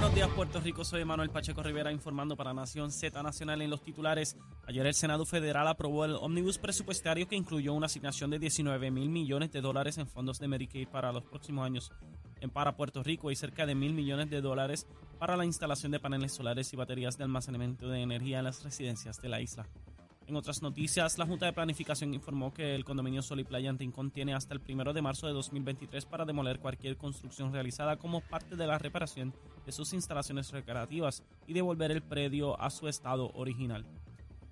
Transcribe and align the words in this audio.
buenos 0.00 0.14
días, 0.14 0.28
Puerto 0.28 0.60
Rico. 0.60 0.84
Soy 0.84 1.04
Manuel 1.04 1.28
Pacheco 1.30 1.60
Rivera 1.60 1.90
informando 1.90 2.36
para 2.36 2.54
Nación 2.54 2.92
Z 2.92 3.20
Nacional 3.20 3.62
en 3.62 3.70
los 3.70 3.82
titulares. 3.82 4.36
Ayer 4.68 4.86
el 4.86 4.94
Senado 4.94 5.26
Federal 5.26 5.66
aprobó 5.66 6.04
el 6.04 6.14
ómnibus 6.14 6.56
presupuestario 6.56 7.26
que 7.26 7.34
incluyó 7.34 7.74
una 7.74 7.86
asignación 7.86 8.30
de 8.30 8.38
19 8.38 8.92
mil 8.92 9.08
millones 9.08 9.50
de 9.50 9.60
dólares 9.60 9.98
en 9.98 10.06
fondos 10.06 10.38
de 10.38 10.46
Medicaid 10.46 10.86
para 10.86 11.10
los 11.10 11.24
próximos 11.24 11.66
años. 11.66 11.90
En 12.40 12.48
para 12.48 12.76
Puerto 12.76 13.02
Rico 13.02 13.28
hay 13.28 13.34
cerca 13.34 13.66
de 13.66 13.74
mil 13.74 13.92
millones 13.92 14.30
de 14.30 14.40
dólares 14.40 14.86
para 15.18 15.36
la 15.36 15.44
instalación 15.44 15.90
de 15.90 15.98
paneles 15.98 16.32
solares 16.32 16.72
y 16.72 16.76
baterías 16.76 17.18
de 17.18 17.24
almacenamiento 17.24 17.88
de 17.88 18.00
energía 18.00 18.38
en 18.38 18.44
las 18.44 18.62
residencias 18.62 19.20
de 19.20 19.28
la 19.30 19.40
isla. 19.40 19.66
En 20.28 20.36
otras 20.36 20.60
noticias, 20.60 21.16
la 21.16 21.24
Junta 21.24 21.46
de 21.46 21.54
Planificación 21.54 22.12
informó 22.12 22.52
que 22.52 22.74
el 22.74 22.84
condominio 22.84 23.22
Sol 23.22 23.40
y 23.40 23.44
Playa 23.44 23.70
Antincón 23.70 24.10
tiene 24.10 24.34
hasta 24.34 24.52
el 24.52 24.60
1 24.60 24.92
de 24.92 25.00
marzo 25.00 25.26
de 25.26 25.32
2023 25.32 26.04
para 26.04 26.26
demoler 26.26 26.58
cualquier 26.58 26.98
construcción 26.98 27.50
realizada 27.50 27.96
como 27.96 28.20
parte 28.20 28.54
de 28.54 28.66
la 28.66 28.76
reparación 28.76 29.32
de 29.64 29.72
sus 29.72 29.94
instalaciones 29.94 30.50
recreativas 30.52 31.22
y 31.46 31.54
devolver 31.54 31.92
el 31.92 32.02
predio 32.02 32.60
a 32.60 32.68
su 32.68 32.88
estado 32.88 33.30
original. 33.36 33.86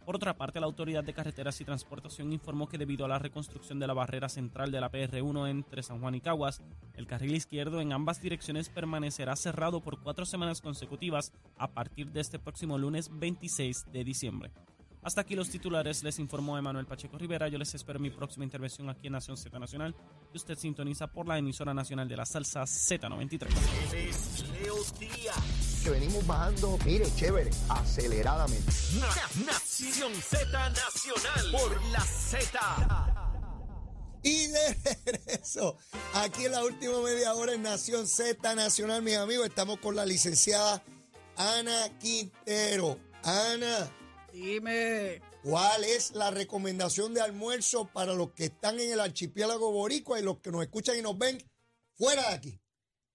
Por 0.07 0.17
otra 0.17 0.39
parte, 0.39 0.61
la 0.61 0.67
Autoridad 0.67 1.05
de 1.05 1.12
Carreteras 1.12 1.61
y 1.61 1.67
Transportación 1.67 2.33
informó 2.33 2.69
que 2.69 2.79
debido 2.79 3.05
a 3.05 3.09
la 3.09 3.19
reconstrucción 3.19 3.79
de 3.79 3.87
la 3.87 3.93
barrera 3.93 4.31
central 4.31 4.73
de 4.73 4.81
la 4.81 4.91
PR1 4.91 5.51
entre 5.51 5.83
San 5.83 6.01
Juan 6.01 6.15
y 6.15 6.23
Caguas, 6.23 6.62
el 6.95 7.06
carril 7.06 7.34
izquierdo 7.34 7.83
en 7.83 7.93
ambas 7.93 8.23
direcciones 8.23 8.70
permanecerá 8.70 9.37
cerrado 9.37 9.83
por 9.83 10.01
cuatro 10.03 10.25
semanas 10.25 10.62
consecutivas 10.62 11.34
a 11.59 11.69
partir 11.69 12.12
de 12.12 12.23
este 12.23 12.39
próximo 12.39 12.79
lunes 12.79 13.11
26 13.12 13.93
de 13.93 14.05
diciembre. 14.05 14.53
Hasta 15.06 15.20
aquí 15.20 15.37
los 15.37 15.48
titulares, 15.48 16.02
les 16.02 16.19
informó 16.19 16.58
Emanuel 16.58 16.84
Pacheco 16.84 17.17
Rivera. 17.17 17.47
Yo 17.47 17.58
les 17.58 17.72
espero 17.72 18.00
mi 18.00 18.11
próxima 18.11 18.44
intervención 18.44 18.91
aquí 18.91 19.06
en 19.06 19.12
Nación 19.12 19.36
Z 19.36 19.56
Nacional, 19.56 19.94
que 20.33 20.36
usted 20.36 20.58
sintoniza 20.58 21.06
por 21.06 21.28
la 21.28 21.39
emisora 21.39 21.72
nacional 21.72 22.08
de 22.08 22.17
la 22.17 22.27
salsa 22.27 22.62
Z93. 22.62 23.47
Leo 24.61 24.75
Díaz. 24.98 25.81
Que 25.84 25.91
venimos 25.91 26.27
bajando, 26.27 26.77
mire, 26.84 27.06
chévere, 27.14 27.53
aceleradamente. 27.69 28.72
Nación 29.47 30.12
Z 30.12 30.70
Nacional 30.70 31.53
por 31.53 31.84
la 31.92 32.00
Z. 32.00 32.59
Y 34.25 34.48
de 34.48 34.77
regreso, 35.05 35.78
aquí 36.14 36.47
en 36.47 36.50
la 36.50 36.64
última 36.64 37.00
media 37.00 37.33
hora 37.34 37.53
en 37.53 37.62
Nación 37.62 38.09
Z 38.09 38.56
Nacional, 38.56 39.03
mis 39.03 39.14
amigos, 39.14 39.47
estamos 39.47 39.78
con 39.78 39.94
la 39.94 40.05
licenciada 40.05 40.83
Ana 41.36 41.97
Quintero. 42.00 42.98
Ana, 43.22 43.88
Dime. 44.41 45.23
¿cuál 45.42 45.83
es 45.84 46.12
la 46.15 46.31
recomendación 46.31 47.15
de 47.15 47.23
almuerzo 47.23 47.87
para 47.92 48.12
los 48.12 48.33
que 48.33 48.45
están 48.47 48.78
en 48.81 48.93
el 48.93 49.01
archipiélago 49.01 49.73
boricua 49.73 50.20
y 50.20 50.23
los 50.23 50.39
que 50.41 50.51
nos 50.51 50.62
escuchan 50.62 50.98
y 50.98 51.03
nos 51.03 51.17
ven 51.17 51.39
fuera 51.95 52.28
de 52.28 52.34
aquí? 52.34 52.61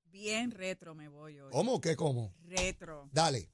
Bien 0.05 0.49
retro 0.51 0.95
me 0.95 1.07
voy 1.09 1.39
hoy. 1.39 1.51
¿Cómo? 1.51 1.79
¿Qué 1.79 1.95
cómo? 1.95 2.33
Retro. 2.43 3.07
Dale. 3.13 3.49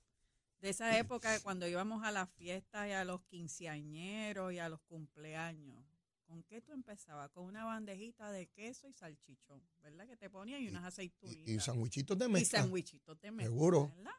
De 0.62 0.70
esa 0.70 0.98
época 0.98 1.32
de 1.32 1.42
cuando 1.42 1.68
íbamos 1.68 2.04
a 2.04 2.12
las 2.12 2.30
fiestas 2.32 2.88
y 2.88 2.92
a 2.92 3.04
los 3.04 3.22
quinceañeros 3.26 4.54
y 4.54 4.59
a 4.59 4.70
los 4.70 4.80
cumpleaños. 4.84 5.84
¿Con 6.26 6.44
qué 6.44 6.62
tú 6.62 6.72
empezabas? 6.72 7.30
Con 7.31 7.46
una 7.46 7.66
bandejita 7.66 8.31
de 8.31 8.48
queso 8.48 8.88
y 8.88 8.94
salchichón, 8.94 9.62
¿verdad? 9.81 10.08
Que 10.08 10.16
te 10.18 10.30
ponían 10.30 10.62
y 10.62 10.68
unas 10.70 10.84
aceitunitas. 10.86 11.48
Y, 11.48 11.54
y 11.56 11.59
sandwichitos 11.59 12.18
de 12.18 12.26
Y 12.26 12.30
mezcla. 12.30 12.59
sandwichitos 12.62 13.20
de 13.22 13.31
mezcla, 13.31 13.54
Seguro. 13.54 13.92
¿verdad? 13.96 14.12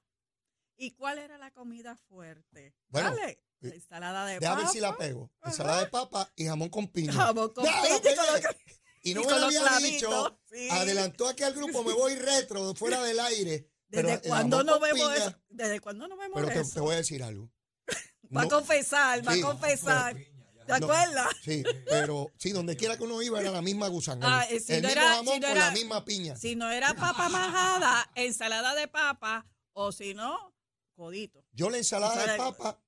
¿Y 0.79 0.93
cuál 0.93 1.19
era 1.19 1.37
la 1.39 1.51
comida 1.51 1.97
fuerte? 2.09 2.75
Bueno, 2.89 3.11
Dale, 3.11 3.43
la 3.61 3.75
ensalada 3.75 4.25
de 4.27 4.41
papa. 4.41 4.55
ver 4.61 4.69
si 4.69 4.81
la 4.81 4.97
pego. 4.97 5.31
Ajá. 5.41 5.51
Ensalada 5.51 5.81
de 5.81 5.87
papa 5.89 6.33
y 6.37 6.47
jamón 6.47 6.69
con 6.69 6.87
piña. 6.89 7.13
Jamón 7.13 7.53
con 7.53 7.65
piña 7.65 7.77
y 7.87 7.91
con 7.91 8.03
pegué. 8.03 8.17
lo 8.17 8.41
que- 8.41 8.79
Y 9.03 9.15
no 9.15 9.23
y 9.23 9.27
me 9.27 9.39
lo 9.39 9.47
había 9.47 9.61
clavitos, 9.61 9.91
dicho. 9.93 10.41
sí. 10.51 10.69
Adelantó 10.71 11.29
aquí 11.29 11.43
al 11.43 11.53
grupo, 11.55 11.83
me 11.83 11.93
voy 11.93 12.15
retro, 12.15 12.75
fuera 12.75 13.03
del 13.03 13.19
aire. 13.21 13.69
pero 13.91 14.09
¿Desde 14.09 14.29
cuándo 14.29 14.63
no 14.63 14.79
vemos 14.79 15.09
piña- 15.09 15.17
eso? 15.17 15.35
¿Desde 15.49 15.81
cuándo 15.81 16.07
no 16.09 16.17
vemos 16.17 16.35
Pero 16.35 16.49
te, 16.49 16.61
eso? 16.61 16.75
te 16.75 16.81
voy 16.81 16.95
a 16.95 16.99
decir 16.99 17.23
algo. 17.23 17.51
Va 18.37 18.43
a 18.43 18.49
confesar, 18.49 19.27
va 19.27 19.33
Sí, 19.35 19.41
a 19.41 19.45
confesar. 19.47 20.15
¿Te 20.15 20.79
no, 20.81 20.87
acuerdas? 20.87 21.29
Sí, 21.43 21.65
pero 21.89 22.31
sí, 22.37 22.51
donde 22.53 22.77
quiera 22.77 22.99
que 22.99 23.05
uno 23.05 23.23
iba 23.23 23.41
era 23.41 23.51
la 23.51 23.63
misma 23.63 23.89
gusanga. 23.89 24.41
Ah, 24.41 24.45
eh, 24.51 24.61
si 24.61 24.75
el 24.75 24.83
no 24.83 24.89
mismo 24.89 25.01
era- 25.03 25.15
jamón 25.15 25.35
si 25.35 25.41
no 25.41 25.47
con 25.49 25.57
era- 25.57 25.67
la 25.67 25.73
misma 25.73 26.05
piña. 26.05 26.37
Si 26.37 26.55
no 26.57 26.71
era 26.71 26.93
papa 26.95 27.31
majada, 27.31 28.11
ensalada 28.15 28.75
de 28.75 28.87
papa, 28.87 29.47
o 29.73 29.91
si 29.93 30.13
no, 30.13 30.55
codito. 30.99 31.45
Yo 31.53 31.71
la 31.71 31.79
ensalada 31.79 32.31
de 32.33 32.37
papa 32.37 32.83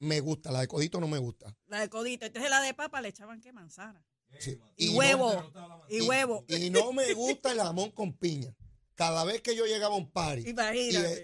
me 0.00 0.20
gusta, 0.20 0.50
la 0.52 0.60
de 0.60 0.68
codito 0.68 1.00
no 1.00 1.08
me 1.08 1.18
gusta. 1.18 1.56
La 1.66 1.80
de 1.80 1.88
codito. 1.88 2.26
Entonces 2.26 2.50
la 2.50 2.60
de 2.60 2.74
papa 2.74 3.00
le 3.00 3.08
echaban 3.08 3.40
qué 3.40 3.52
manzana. 3.52 4.04
Sí. 4.40 4.58
Y, 4.76 4.90
huevo. 4.90 5.50
y, 5.88 6.02
huevo. 6.02 6.44
Y 6.48 6.68
no 6.70 6.92
me 6.92 7.14
gusta 7.14 7.52
el 7.52 7.58
jamón 7.60 7.90
con 7.92 8.12
piña. 8.18 8.54
Cada 8.94 9.24
vez 9.24 9.40
que 9.42 9.54
yo 9.56 9.64
llegaba 9.64 9.94
a 9.94 9.98
un 9.98 10.10
party 10.10 10.52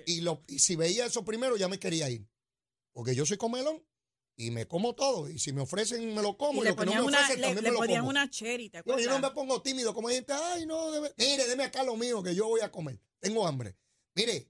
y, 0.06 0.20
lo- 0.20 0.42
si 0.46 0.76
veía 0.76 1.06
eso 1.06 1.24
primero 1.24 1.56
ya 1.56 1.68
me 1.68 1.78
quería 1.78 2.08
ir. 2.08 2.26
Porque 2.92 3.14
yo 3.16 3.26
soy 3.26 3.36
comelón 3.36 3.84
y 4.36 4.50
me 4.52 4.66
como 4.68 4.94
todo. 4.94 5.28
Y 5.28 5.38
si 5.40 5.52
me 5.52 5.60
ofrecen, 5.62 6.14
me 6.14 6.22
lo 6.22 6.36
como. 6.38 6.60
Y 6.62 6.64
le 6.64 6.70
lo 6.70 6.76
que 6.76 6.86
no 6.86 6.94
me 6.94 7.02
una, 7.02 7.18
ofrecen, 7.18 7.40
le, 7.40 7.46
también 7.48 7.64
le 7.64 7.70
me 7.70 7.74
lo 7.74 7.78
ponían 7.80 8.00
como. 8.00 8.10
una 8.10 8.30
cherry, 8.30 8.70
¿te 8.70 8.78
acuerdas? 8.78 9.04
yo 9.04 9.10
no 9.10 9.18
me 9.18 9.34
pongo 9.34 9.60
tímido, 9.60 9.92
como 9.92 10.06
hay 10.08 10.14
gente, 10.16 10.32
ay, 10.32 10.66
no, 10.66 10.92
debe- 10.92 11.12
mire, 11.18 11.46
deme 11.48 11.64
acá 11.64 11.82
lo 11.82 11.96
mío, 11.96 12.22
que 12.22 12.34
yo 12.34 12.46
voy 12.46 12.60
a 12.60 12.70
comer. 12.70 13.00
Tengo 13.18 13.44
hambre. 13.46 13.76
Mire, 14.14 14.48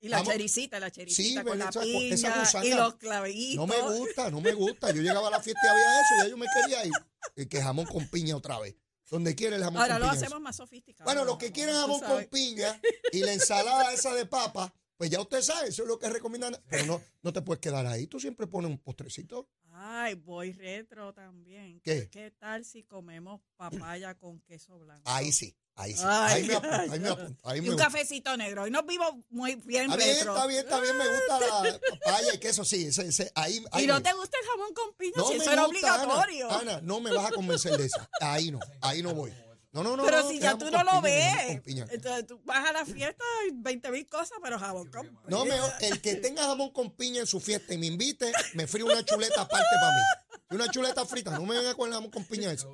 y 0.00 0.08
la 0.08 0.22
chericita, 0.22 0.78
la 0.78 0.90
chericita 0.90 1.40
Sí, 1.40 1.46
con 1.46 1.58
la 1.58 1.68
esa- 1.68 1.80
piña 1.80 2.64
y 2.64 2.70
los 2.74 2.94
clavitos. 2.96 3.56
no 3.56 3.66
me 3.66 3.80
gusta, 3.98 4.30
no 4.30 4.40
me 4.40 4.52
gusta. 4.52 4.90
Yo 4.92 5.02
llegaba 5.02 5.28
a 5.28 5.30
la 5.30 5.40
fiesta 5.40 5.60
y 5.64 5.68
había 5.68 6.00
eso, 6.00 6.24
ya 6.24 6.28
yo 6.30 6.36
me 6.36 6.46
quería 6.54 6.84
ir. 6.86 6.92
Y 7.36 7.46
que 7.46 7.62
jamón 7.62 7.86
con 7.86 8.06
piña 8.08 8.36
otra 8.36 8.58
vez. 8.60 8.76
Donde 9.10 9.34
quiera 9.34 9.56
el 9.56 9.62
jamón 9.62 9.80
Ahora 9.82 9.94
con 9.94 10.02
lo 10.06 10.10
piña. 10.12 10.20
hacemos 10.20 10.40
más 10.42 10.56
sofisticado. 10.56 11.04
Bueno, 11.04 11.24
los 11.24 11.38
que 11.38 11.52
quieran 11.52 11.74
Tú 11.76 11.80
jamón 11.82 12.00
con 12.00 12.08
sabes. 12.08 12.28
piña 12.28 12.80
y 13.12 13.20
la 13.20 13.32
ensalada 13.32 13.92
esa 13.92 14.12
de 14.14 14.26
papa, 14.26 14.74
pues 14.96 15.10
ya 15.10 15.20
usted 15.20 15.42
sabe, 15.42 15.68
eso 15.68 15.82
es 15.82 15.88
lo 15.88 15.98
que 15.98 16.08
recomiendan. 16.08 16.56
Pero 16.68 16.86
no, 16.86 17.02
no 17.22 17.32
te 17.32 17.42
puedes 17.42 17.60
quedar 17.60 17.86
ahí. 17.86 18.06
Tú 18.06 18.18
siempre 18.20 18.46
pones 18.46 18.70
un 18.70 18.78
postrecito. 18.78 19.48
Ay, 19.72 20.14
voy 20.14 20.52
retro 20.52 21.12
también. 21.12 21.80
¿Qué? 21.82 22.08
¿Qué 22.10 22.30
tal 22.30 22.64
si 22.64 22.82
comemos 22.84 23.40
papaya 23.56 24.14
con 24.14 24.40
queso 24.40 24.78
blanco? 24.78 25.02
Ahí 25.04 25.32
sí, 25.32 25.54
ahí 25.74 25.92
sí. 25.92 26.02
Ay, 26.06 26.42
ahí 26.42 26.48
me 26.48 26.54
apunto, 26.54 26.92
ahí 26.92 27.00
me 27.00 27.08
apunto. 27.10 27.48
Ahí 27.48 27.58
Y 27.58 27.60
me 27.62 27.68
un 27.68 27.74
gusta. 27.74 27.90
cafecito 27.90 28.36
negro. 28.38 28.62
Hoy 28.62 28.70
nos 28.70 28.86
vimos 28.86 29.10
muy 29.28 29.56
bien 29.56 29.84
Está 29.90 29.96
bien, 29.96 30.16
retro. 30.16 30.34
está 30.34 30.46
bien, 30.46 30.60
está 30.60 30.80
bien. 30.80 30.96
Me 30.96 31.04
gusta 31.06 31.40
la 31.40 31.80
papaya 31.90 32.34
y 32.34 32.38
queso, 32.38 32.64
sí. 32.64 32.86
Ese, 32.86 33.06
ese, 33.08 33.30
ahí, 33.34 33.62
ahí 33.72 33.84
¿Y 33.84 33.86
no 33.86 34.02
te 34.02 34.12
gusta 34.14 34.38
el 34.40 34.46
jamón 34.48 34.72
con 34.72 34.94
piña? 34.94 35.12
No 35.16 35.26
si 35.28 35.34
me 35.36 35.44
eso 35.44 35.52
era 35.52 35.66
gusta, 35.66 35.94
Ana. 35.94 36.02
obligatorio. 36.04 36.50
Ana, 36.50 36.80
no 36.80 37.00
me 37.00 37.12
vas 37.12 37.26
a 37.26 37.34
convencer 37.34 37.76
de 37.76 37.84
esa. 37.84 38.08
Ahí 38.20 38.50
no, 38.50 38.60
ahí 38.80 39.02
no 39.02 39.12
voy. 39.14 39.30
No, 39.76 39.82
no, 39.82 39.96
no. 39.96 40.04
pero 40.04 40.22
no, 40.22 40.28
si 40.30 40.38
ya 40.38 40.56
tú 40.56 40.70
no 40.70 40.82
lo 40.82 41.00
ves. 41.02 41.60
Entonces 41.66 42.26
tú 42.26 42.40
vas 42.44 42.66
a 42.68 42.72
la 42.72 42.84
fiesta 42.86 43.24
y 43.48 43.52
20 43.54 43.90
mil 43.90 44.06
cosas, 44.08 44.38
pero 44.42 44.58
jamón 44.58 44.90
con 44.90 45.06
piña. 45.06 45.20
No, 45.28 45.44
mejor, 45.44 45.70
el 45.80 46.00
que 46.00 46.14
tenga 46.16 46.44
jamón 46.44 46.70
con 46.72 46.90
piña 46.92 47.20
en 47.20 47.26
su 47.26 47.40
fiesta 47.40 47.74
y 47.74 47.78
me 47.78 47.86
invite, 47.86 48.32
me 48.54 48.66
frío 48.66 48.86
una 48.86 49.04
chuleta 49.04 49.42
aparte 49.42 49.66
para 49.80 49.94
mí. 49.94 50.02
Y 50.48 50.54
una 50.54 50.68
chuleta 50.70 51.04
frita, 51.04 51.32
no 51.32 51.44
me 51.44 51.56
venga 51.56 51.74
con 51.74 51.88
el 51.88 51.94
jamón 51.94 52.10
con 52.10 52.24
piña 52.24 52.52
eso. 52.52 52.72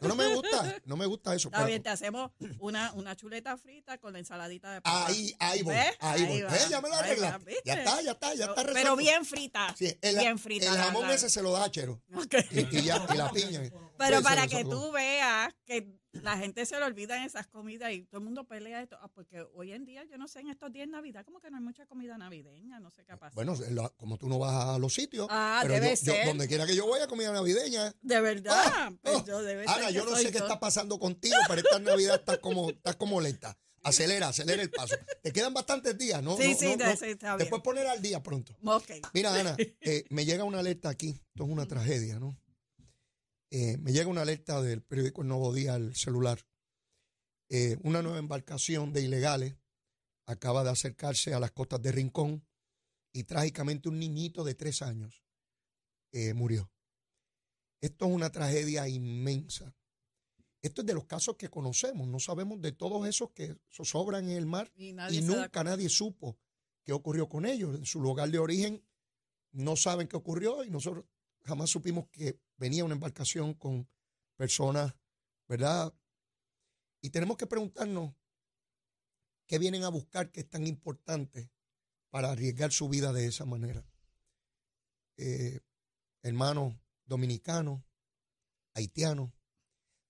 No, 0.00 0.08
no 0.08 0.16
me 0.16 0.34
gusta, 0.34 0.74
no 0.86 0.96
me 0.96 1.04
gusta 1.06 1.34
eso. 1.34 1.48
Está 1.48 1.58
pero- 1.58 1.68
bien, 1.68 1.82
te 1.82 1.90
hacemos 1.90 2.30
una, 2.60 2.92
una 2.94 3.14
chuleta 3.14 3.56
frita 3.58 3.98
con 3.98 4.14
la 4.14 4.20
ensaladita 4.20 4.72
de 4.72 4.80
papa. 4.80 5.06
ahí, 5.06 5.34
ahí 5.38 5.62
voy, 5.62 5.74
¿Ves? 5.74 5.96
ahí 6.00 6.24
voy. 6.26 6.40
va, 6.42 6.50
¿Ves? 6.50 6.68
Ya 6.70 6.80
me 6.80 6.88
va, 6.88 7.02
¿viste? 7.02 7.62
Ya 7.66 7.74
está, 7.74 8.00
ya 8.02 8.10
está, 8.12 8.34
ya 8.34 8.44
está 8.46 8.54
Pero 8.54 8.68
resuelto. 8.72 8.96
bien 8.96 9.24
frita. 9.26 9.74
Sí, 9.78 9.94
el, 10.00 10.16
bien 10.18 10.38
frita. 10.38 10.66
el 10.66 10.74
la- 10.74 10.82
jamón 10.84 11.08
la- 11.08 11.14
ese 11.14 11.28
se 11.28 11.42
lo 11.42 11.52
da 11.52 11.64
a 11.64 11.70
Chero. 11.70 12.00
Ok. 12.14 12.34
Y, 12.52 12.78
y 12.78 12.82
ya, 12.84 13.06
y 13.12 13.16
la 13.18 13.30
piña. 13.30 13.60
Pero 13.98 14.22
para 14.22 14.46
que 14.46 14.64
tú 14.64 14.90
veas 14.90 15.52
que 15.66 15.99
la 16.12 16.36
gente 16.36 16.66
se 16.66 16.78
le 16.78 16.84
olvida 16.84 17.16
en 17.16 17.22
esas 17.22 17.46
comidas 17.46 17.92
y 17.92 18.02
todo 18.04 18.18
el 18.18 18.24
mundo 18.24 18.44
pelea 18.44 18.82
esto. 18.82 18.98
Ah, 19.00 19.08
porque 19.14 19.40
hoy 19.54 19.72
en 19.72 19.84
día, 19.84 20.04
yo 20.04 20.18
no 20.18 20.26
sé, 20.28 20.40
en 20.40 20.48
estos 20.48 20.72
días 20.72 20.86
de 20.86 20.92
Navidad, 20.92 21.24
como 21.24 21.40
que 21.40 21.50
no 21.50 21.56
hay 21.56 21.62
mucha 21.62 21.86
comida 21.86 22.18
navideña, 22.18 22.80
no 22.80 22.90
sé 22.90 23.04
qué 23.04 23.16
pasa. 23.16 23.34
Bueno, 23.34 23.54
como 23.96 24.18
tú 24.18 24.28
no 24.28 24.38
vas 24.38 24.64
a 24.74 24.78
los 24.78 24.92
sitios, 24.92 25.26
Ah, 25.30 25.60
pero 25.62 25.74
debe 25.74 25.88
yo, 25.96 26.02
yo- 26.06 26.12
ser. 26.12 26.26
donde 26.26 26.48
quiera 26.48 26.66
que 26.66 26.74
yo 26.74 26.88
vaya, 26.88 27.06
comida 27.06 27.32
navideña. 27.32 27.94
de 28.02 28.20
verdad. 28.20 28.52
Ah, 28.56 28.92
pues 29.02 29.16
oh. 29.16 29.24
yo 29.26 29.42
debe 29.42 29.64
Ana, 29.68 29.84
ser 29.86 29.94
yo 29.94 30.04
no 30.04 30.16
sé 30.16 30.30
qué 30.32 30.38
está 30.38 30.58
pasando 30.60 30.98
contigo, 30.98 31.36
pero 31.48 31.60
esta 31.60 31.78
Navidad 31.78 32.16
estás 32.16 32.38
como, 32.38 32.70
estás 32.70 32.96
como 32.96 33.20
lenta. 33.20 33.56
Acelera, 33.82 34.28
acelera 34.28 34.60
el 34.60 34.70
paso. 34.70 34.94
Te 35.22 35.32
quedan 35.32 35.54
bastantes 35.54 35.96
días, 35.96 36.22
¿no? 36.22 36.36
Sí, 36.36 36.50
no, 36.52 36.58
sí, 36.58 36.76
no, 36.76 36.84
está 36.90 37.06
Te 37.32 37.44
bien. 37.44 37.48
puedes 37.48 37.62
poner 37.64 37.86
al 37.86 38.02
día 38.02 38.22
pronto. 38.22 38.54
Mira, 39.14 39.34
Ana, 39.34 39.56
eh, 39.80 40.04
me 40.10 40.26
llega 40.26 40.44
una 40.44 40.58
alerta 40.58 40.90
aquí. 40.90 41.10
Esto 41.32 41.44
es 41.44 41.50
una 41.50 41.66
tragedia, 41.66 42.18
¿no? 42.18 42.36
Eh, 43.50 43.78
me 43.78 43.92
llega 43.92 44.08
una 44.08 44.22
alerta 44.22 44.62
del 44.62 44.82
periódico 44.82 45.22
El 45.22 45.28
Nuevo 45.28 45.52
Día 45.52 45.74
al 45.74 45.94
celular. 45.96 46.46
Eh, 47.48 47.76
una 47.82 48.00
nueva 48.00 48.18
embarcación 48.18 48.92
de 48.92 49.02
ilegales 49.02 49.56
acaba 50.26 50.62
de 50.62 50.70
acercarse 50.70 51.34
a 51.34 51.40
las 51.40 51.50
costas 51.50 51.82
de 51.82 51.90
Rincón 51.90 52.46
y 53.12 53.24
trágicamente 53.24 53.88
un 53.88 53.98
niñito 53.98 54.44
de 54.44 54.54
tres 54.54 54.82
años 54.82 55.24
eh, 56.12 56.32
murió. 56.32 56.70
Esto 57.80 58.06
es 58.06 58.12
una 58.12 58.30
tragedia 58.30 58.86
inmensa. 58.86 59.74
Esto 60.62 60.82
es 60.82 60.86
de 60.86 60.94
los 60.94 61.06
casos 61.06 61.36
que 61.36 61.48
conocemos. 61.48 62.06
No 62.06 62.20
sabemos 62.20 62.60
de 62.60 62.70
todos 62.70 63.08
esos 63.08 63.30
que 63.30 63.56
zozobran 63.68 64.30
en 64.30 64.36
el 64.36 64.46
mar 64.46 64.70
Y, 64.76 64.92
nadie 64.92 65.18
y 65.18 65.22
nunca 65.22 65.64
nadie 65.64 65.88
supo 65.88 66.38
qué 66.84 66.92
ocurrió 66.92 67.28
con 67.28 67.46
ellos. 67.46 67.74
En 67.74 67.84
su 67.84 68.00
lugar 68.00 68.30
de 68.30 68.38
origen 68.38 68.84
no 69.50 69.74
saben 69.74 70.06
qué 70.06 70.16
ocurrió 70.16 70.62
y 70.62 70.70
nosotros 70.70 71.04
jamás 71.42 71.70
supimos 71.70 72.06
que 72.12 72.38
venía 72.60 72.84
una 72.84 72.94
embarcación 72.94 73.54
con 73.54 73.88
personas, 74.36 74.94
¿verdad? 75.48 75.92
Y 77.00 77.10
tenemos 77.10 77.36
que 77.36 77.48
preguntarnos 77.48 78.14
¿Qué 79.50 79.58
vienen 79.58 79.82
a 79.82 79.88
buscar 79.88 80.30
que 80.30 80.42
es 80.42 80.48
tan 80.48 80.64
importante 80.68 81.50
para 82.08 82.30
arriesgar 82.30 82.70
su 82.70 82.88
vida 82.88 83.12
de 83.12 83.26
esa 83.26 83.44
manera? 83.44 83.84
Eh, 85.16 85.58
hermanos 86.22 86.76
dominicanos, 87.04 87.82
haitianos. 88.74 89.32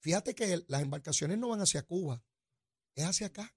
Fíjate 0.01 0.35
que 0.35 0.63
las 0.69 0.83
embarcaciones 0.83 1.39
no 1.39 1.49
van 1.49 1.63
hacia 1.63 1.87
Cuba, 1.87 2.23
es 2.95 3.07
hacia 3.07 3.29
acá. 3.29 3.57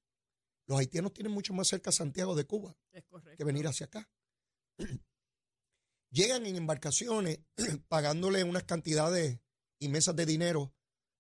Los 0.68 0.80
haitianos 0.80 1.12
tienen 1.12 1.34
mucho 1.34 1.54
más 1.54 1.68
cerca 1.68 1.92
Santiago 1.92 2.34
de 2.34 2.46
Cuba 2.46 2.78
Es 2.94 3.04
que 3.36 3.44
venir 3.44 3.68
hacia 3.68 3.88
acá. 3.88 4.10
Llegan 6.14 6.46
en 6.46 6.56
embarcaciones 6.56 7.40
pagándole 7.88 8.44
unas 8.44 8.66
cantidades 8.66 9.40
inmensas 9.80 10.16
de 10.16 10.28
dinero 10.28 10.72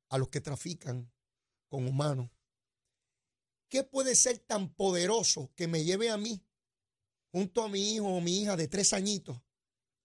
a 0.09 0.19
los 0.19 0.29
que 0.29 0.39
trafican 0.39 1.11
con 1.67 1.87
humanos. 1.87 2.29
¿Qué 3.69 3.83
puede 3.83 4.13
ser 4.13 4.37
tan 4.37 4.71
poderoso 4.75 5.51
que 5.55 5.67
me 5.67 5.83
lleve 5.83 6.11
a 6.11 6.17
mí, 6.17 6.45
junto 7.31 7.63
a 7.63 7.69
mi 7.69 7.95
hijo 7.95 8.05
o 8.05 8.21
mi 8.21 8.39
hija 8.39 8.55
de 8.55 8.67
tres 8.67 8.93
añitos, 8.93 9.41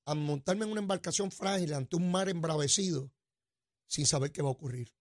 a 0.07 0.15
montarme 0.15 0.65
en 0.65 0.73
una 0.73 0.81
embarcación 0.81 1.31
frágil 1.31 1.75
ante 1.75 1.97
un 1.97 2.11
mar 2.11 2.31
embravecido 2.31 3.13
sin 3.89 4.07
saber 4.07 4.33
qué 4.33 4.41
va 4.41 4.49
a 4.49 4.53
ocurrir? 4.53 4.95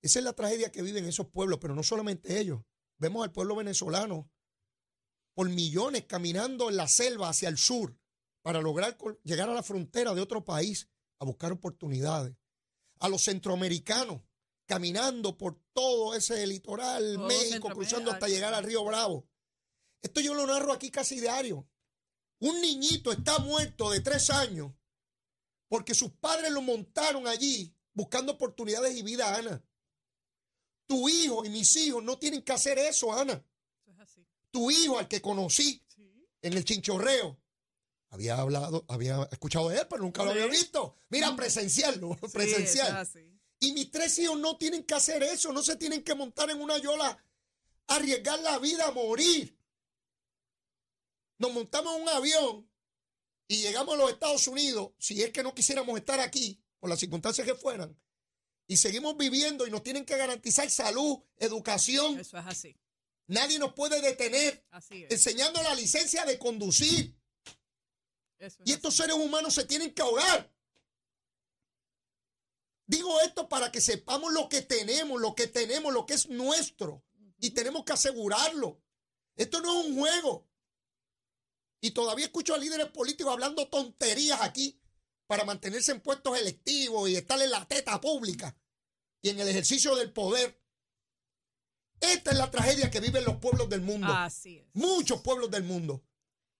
Esa 0.00 0.20
es 0.20 0.24
la 0.24 0.34
tragedia 0.34 0.70
que 0.70 0.82
viven 0.82 1.06
esos 1.06 1.26
pueblos, 1.26 1.58
pero 1.60 1.74
no 1.74 1.82
solamente 1.82 2.38
ellos. 2.38 2.62
Vemos 2.98 3.24
al 3.24 3.32
pueblo 3.32 3.56
venezolano 3.56 4.30
por 5.34 5.48
millones 5.48 6.04
caminando 6.04 6.70
en 6.70 6.76
la 6.76 6.86
selva 6.86 7.30
hacia 7.30 7.48
el 7.48 7.58
sur 7.58 7.98
para 8.46 8.60
lograr 8.60 8.96
llegar 9.24 9.50
a 9.50 9.54
la 9.54 9.62
frontera 9.64 10.14
de 10.14 10.20
otro 10.20 10.44
país 10.44 10.88
a 11.18 11.24
buscar 11.24 11.50
oportunidades. 11.50 12.36
A 13.00 13.08
los 13.08 13.24
centroamericanos 13.24 14.22
caminando 14.66 15.36
por 15.36 15.60
todo 15.72 16.14
ese 16.14 16.46
litoral, 16.46 17.16
Todo 17.16 17.26
México, 17.26 17.68
cruzando 17.70 18.12
hasta 18.12 18.28
llegar 18.28 18.54
al 18.54 18.62
río 18.62 18.84
Bravo. 18.84 19.28
Esto 20.00 20.20
yo 20.20 20.32
lo 20.32 20.46
narro 20.46 20.72
aquí 20.72 20.92
casi 20.92 21.18
diario. 21.18 21.68
Un 22.38 22.60
niñito 22.60 23.10
está 23.10 23.40
muerto 23.40 23.90
de 23.90 23.98
tres 23.98 24.30
años 24.30 24.72
porque 25.66 25.92
sus 25.92 26.12
padres 26.12 26.52
lo 26.52 26.62
montaron 26.62 27.26
allí 27.26 27.74
buscando 27.94 28.34
oportunidades 28.34 28.96
y 28.96 29.02
vida, 29.02 29.34
Ana. 29.34 29.60
Tu 30.86 31.08
hijo 31.08 31.44
y 31.44 31.48
mis 31.48 31.74
hijos 31.74 32.00
no 32.00 32.16
tienen 32.16 32.42
que 32.42 32.52
hacer 32.52 32.78
eso, 32.78 33.12
Ana. 33.12 33.44
Tu 34.52 34.70
hijo, 34.70 35.00
al 35.00 35.08
que 35.08 35.20
conocí 35.20 35.84
en 36.42 36.52
el 36.52 36.64
chinchorreo, 36.64 37.40
había 38.10 38.38
hablado, 38.38 38.84
había 38.88 39.28
escuchado 39.32 39.68
de 39.68 39.78
él, 39.78 39.86
pero 39.88 40.02
nunca 40.02 40.24
lo 40.24 40.30
había 40.30 40.46
visto. 40.46 40.96
Mira, 41.08 41.34
presenciarlo, 41.36 42.16
Sí, 42.22 42.28
presencial. 42.32 42.96
así. 42.96 43.32
Y 43.60 43.72
mis 43.72 43.90
tres 43.90 44.18
hijos 44.18 44.38
no 44.38 44.56
tienen 44.56 44.84
que 44.84 44.94
hacer 44.94 45.22
eso, 45.22 45.52
no 45.52 45.62
se 45.62 45.76
tienen 45.76 46.02
que 46.02 46.14
montar 46.14 46.50
en 46.50 46.60
una 46.60 46.78
yola, 46.78 47.18
arriesgar 47.86 48.38
la 48.40 48.58
vida 48.58 48.86
a 48.86 48.90
morir. 48.92 49.56
Nos 51.38 51.52
montamos 51.52 51.96
en 51.96 52.02
un 52.02 52.08
avión 52.08 52.70
y 53.48 53.58
llegamos 53.58 53.94
a 53.94 53.98
los 53.98 54.10
Estados 54.10 54.46
Unidos, 54.48 54.92
si 54.98 55.22
es 55.22 55.30
que 55.30 55.42
no 55.42 55.54
quisiéramos 55.54 55.96
estar 55.98 56.20
aquí, 56.20 56.60
por 56.78 56.90
las 56.90 56.98
circunstancias 57.00 57.46
que 57.46 57.54
fueran, 57.54 57.96
y 58.66 58.76
seguimos 58.76 59.16
viviendo 59.16 59.66
y 59.66 59.70
nos 59.70 59.82
tienen 59.82 60.04
que 60.04 60.16
garantizar 60.16 60.68
salud, 60.70 61.18
educación. 61.38 62.18
Eso 62.20 62.38
es 62.38 62.46
así. 62.46 62.76
Nadie 63.28 63.58
nos 63.58 63.72
puede 63.74 64.00
detener 64.00 64.64
Así 64.70 65.04
es. 65.04 65.10
enseñando 65.12 65.62
la 65.62 65.74
licencia 65.74 66.24
de 66.24 66.38
conducir. 66.38 67.15
Eso 68.38 68.62
es 68.62 68.68
Y 68.68 68.72
estos 68.72 68.94
así. 68.94 69.02
seres 69.02 69.16
humanos 69.16 69.54
se 69.54 69.64
tienen 69.64 69.92
que 69.92 70.02
ahogar. 70.02 70.52
Digo 72.86 73.20
esto 73.22 73.48
para 73.48 73.72
que 73.72 73.80
sepamos 73.80 74.32
lo 74.32 74.48
que 74.48 74.62
tenemos, 74.62 75.20
lo 75.20 75.34
que 75.34 75.48
tenemos, 75.48 75.92
lo 75.92 76.06
que 76.06 76.14
es 76.14 76.28
nuestro. 76.28 77.04
Y 77.38 77.50
tenemos 77.50 77.84
que 77.84 77.92
asegurarlo. 77.92 78.80
Esto 79.34 79.60
no 79.60 79.80
es 79.80 79.86
un 79.86 79.98
juego. 79.98 80.48
Y 81.80 81.90
todavía 81.90 82.26
escucho 82.26 82.54
a 82.54 82.58
líderes 82.58 82.88
políticos 82.88 83.32
hablando 83.32 83.68
tonterías 83.68 84.40
aquí 84.40 84.80
para 85.26 85.44
mantenerse 85.44 85.92
en 85.92 86.00
puestos 86.00 86.38
electivos 86.38 87.08
y 87.10 87.16
estar 87.16 87.40
en 87.42 87.50
la 87.50 87.66
teta 87.66 88.00
pública 88.00 88.56
y 89.20 89.30
en 89.30 89.40
el 89.40 89.48
ejercicio 89.48 89.94
del 89.96 90.12
poder. 90.12 90.60
Esta 92.00 92.30
es 92.30 92.38
la 92.38 92.50
tragedia 92.50 92.90
que 92.90 93.00
viven 93.00 93.24
los 93.24 93.36
pueblos 93.36 93.68
del 93.68 93.80
mundo. 93.80 94.08
Así 94.08 94.58
es. 94.58 94.66
Muchos 94.74 95.20
pueblos 95.22 95.50
del 95.50 95.64
mundo. 95.64 96.04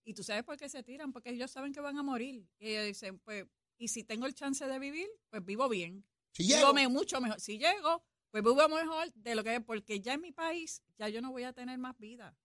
Y 0.06 0.14
tú 0.14 0.23
sabes 0.23 0.44
por 0.44 0.56
qué 0.56 0.69
se 0.69 0.85
tiran, 0.85 1.12
porque 1.12 1.31
ellos 1.31 1.50
saben 1.50 1.73
que 1.73 1.81
van 1.81 1.99
a 1.99 2.03
morir. 2.05 2.49
Y 2.61 2.69
ellos 2.69 2.87
dicen, 2.87 3.19
pues, 3.19 3.44
y 3.76 3.88
si 3.88 4.05
tengo 4.05 4.26
el 4.26 4.35
chance 4.35 4.64
de 4.64 4.79
vivir, 4.79 5.08
pues 5.29 5.44
vivo 5.44 5.69
bien. 5.69 6.06
Si 6.31 6.44
Vivo 6.44 6.73
llego, 6.73 6.91
mucho 6.91 7.20
mejor. 7.20 7.41
Si 7.41 7.58
llego, 7.58 8.05
pues 8.31 8.44
vivo 8.44 8.69
mejor 8.69 9.12
de 9.14 9.35
lo 9.35 9.43
que 9.43 9.56
es, 9.56 9.64
porque 9.64 10.00
ya 10.00 10.14
en 10.14 10.20
mi 10.20 10.31
país, 10.31 10.81
ya 10.97 11.08
yo 11.08 11.20
no 11.20 11.32
voy 11.32 11.43
a 11.43 11.53
tener 11.53 11.76
más 11.79 11.99
vida. 11.99 12.38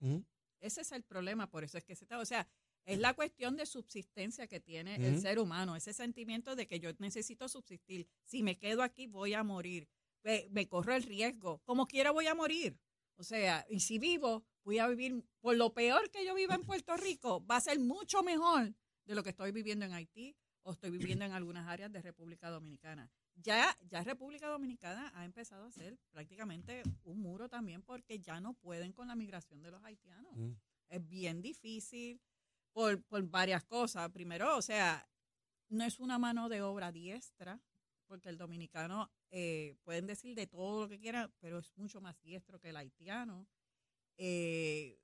Ese 0.60 0.82
es 0.82 0.92
el 0.92 1.04
problema, 1.04 1.52
por 1.52 1.64
eso 1.64 1.78
es 1.78 1.84
que 1.84 1.96
se 1.96 2.06
está, 2.06 2.18
o 2.18 2.26
sea, 2.26 2.48
es 2.86 2.98
la 2.98 3.14
cuestión 3.14 3.56
de 3.58 3.68
subsistencia 3.68 4.48
que 4.48 4.60
tiene 4.60 4.96
el 4.96 5.22
ser 5.22 5.38
humano, 5.38 5.76
ese 5.76 5.94
sentimiento 5.94 6.56
de 6.56 6.66
que 6.68 6.80
yo 6.80 6.90
necesito 6.98 7.48
subsistir. 7.48 8.08
Si 8.24 8.42
me 8.42 8.58
quedo 8.58 8.82
aquí, 8.82 9.06
voy 9.06 9.36
a 9.36 9.44
morir. 9.44 9.88
Me, 10.24 10.48
me 10.50 10.68
corro 10.68 10.96
el 10.96 11.04
riesgo. 11.04 11.60
Como 11.64 11.86
quiera, 11.86 12.10
voy 12.10 12.26
a 12.26 12.34
morir. 12.34 12.80
O 13.16 13.24
sea, 13.24 13.66
y 13.70 13.80
si 13.82 14.00
vivo, 14.00 14.44
voy 14.64 14.80
a 14.80 14.88
vivir, 14.88 15.24
por 15.40 15.56
lo 15.56 15.74
peor 15.74 16.10
que 16.10 16.26
yo 16.26 16.34
viva 16.34 16.56
en 16.56 16.64
Puerto 16.64 16.96
Rico, 16.98 17.46
va 17.46 17.58
a 17.58 17.62
ser 17.62 17.80
mucho 17.80 18.24
mejor 18.24 18.74
de 19.06 19.16
lo 19.16 19.24
que 19.24 19.30
estoy 19.30 19.52
viviendo 19.52 19.86
en 19.86 19.94
Haití 19.94 20.36
o 20.64 20.74
estoy 20.74 20.92
viviendo 20.92 21.26
en 21.26 21.32
algunas 21.32 21.68
áreas 21.68 21.92
de 21.92 22.02
República 22.02 22.50
Dominicana. 22.50 23.10
Ya, 23.36 23.76
ya 23.90 24.04
República 24.04 24.48
Dominicana 24.48 25.12
ha 25.16 25.26
empezado 25.26 25.66
a 25.66 25.70
hacer 25.70 25.98
prácticamente 26.12 26.84
un 27.04 27.22
muro 27.22 27.50
también 27.50 27.82
porque 27.82 28.20
ya 28.20 28.40
no 28.40 28.54
pueden 28.54 28.92
con 28.92 29.08
la 29.08 29.16
migración 29.16 29.62
de 29.62 29.72
los 29.72 29.84
haitianos 29.84 30.36
Mm. 30.36 30.52
es 30.90 31.08
bien 31.08 31.42
difícil 31.42 32.22
por, 32.74 33.02
por 33.04 33.24
varias 33.24 33.64
cosas. 33.64 34.10
Primero, 34.12 34.56
o 34.58 34.62
sea, 34.62 35.08
no 35.70 35.84
es 35.84 36.00
una 36.00 36.20
mano 36.20 36.50
de 36.50 36.62
obra 36.62 36.92
diestra, 36.92 37.60
porque 38.12 38.28
el 38.28 38.38
dominicano 38.38 39.10
eh, 39.30 39.78
pueden 39.86 40.06
decir 40.06 40.36
de 40.36 40.46
todo 40.46 40.82
lo 40.82 40.90
que 40.90 41.00
quieran, 41.00 41.32
pero 41.40 41.60
es 41.60 41.72
mucho 41.78 42.02
más 42.02 42.22
diestro 42.22 42.60
que 42.60 42.68
el 42.68 42.76
haitiano. 42.76 43.48
Eh, 44.18 45.00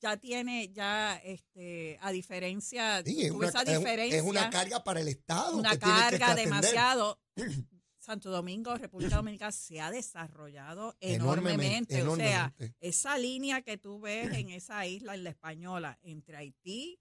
ya 0.00 0.16
tiene, 0.16 0.70
ya, 0.72 1.16
este, 1.18 1.98
a 2.00 2.10
diferencia, 2.10 3.02
Sí, 3.04 3.24
es 3.26 3.32
una, 3.32 3.48
esa 3.48 3.62
es 3.64 3.68
un- 3.68 3.78
diferencia, 3.84 4.16
es 4.18 4.24
una 4.24 4.48
carga 4.48 4.82
para 4.82 5.00
el 5.00 5.08
Estado. 5.08 5.58
una 5.58 5.72
que 5.72 5.78
tiene 5.78 5.94
que 6.10 6.18
carga 6.18 6.34
demasiado. 6.36 7.20
Santo 7.98 8.30
Domingo, 8.30 8.74
República 8.76 9.16
Dominicana, 9.16 9.52
se 9.52 9.82
ha 9.82 9.90
desarrollado 9.90 10.96
Enormemente, 11.00 11.98
enormemente. 11.98 12.02
O 12.04 12.16
sea, 12.16 12.44
enormemente. 12.56 12.76
esa 12.80 13.18
línea 13.18 13.60
que 13.60 13.76
tú 13.76 14.00
ves 14.00 14.32
en 14.32 14.48
esa 14.48 14.86
isla, 14.86 15.14
en 15.14 15.24
la 15.24 15.30
española, 15.30 15.98
entre 16.00 16.38
Haití 16.38 16.98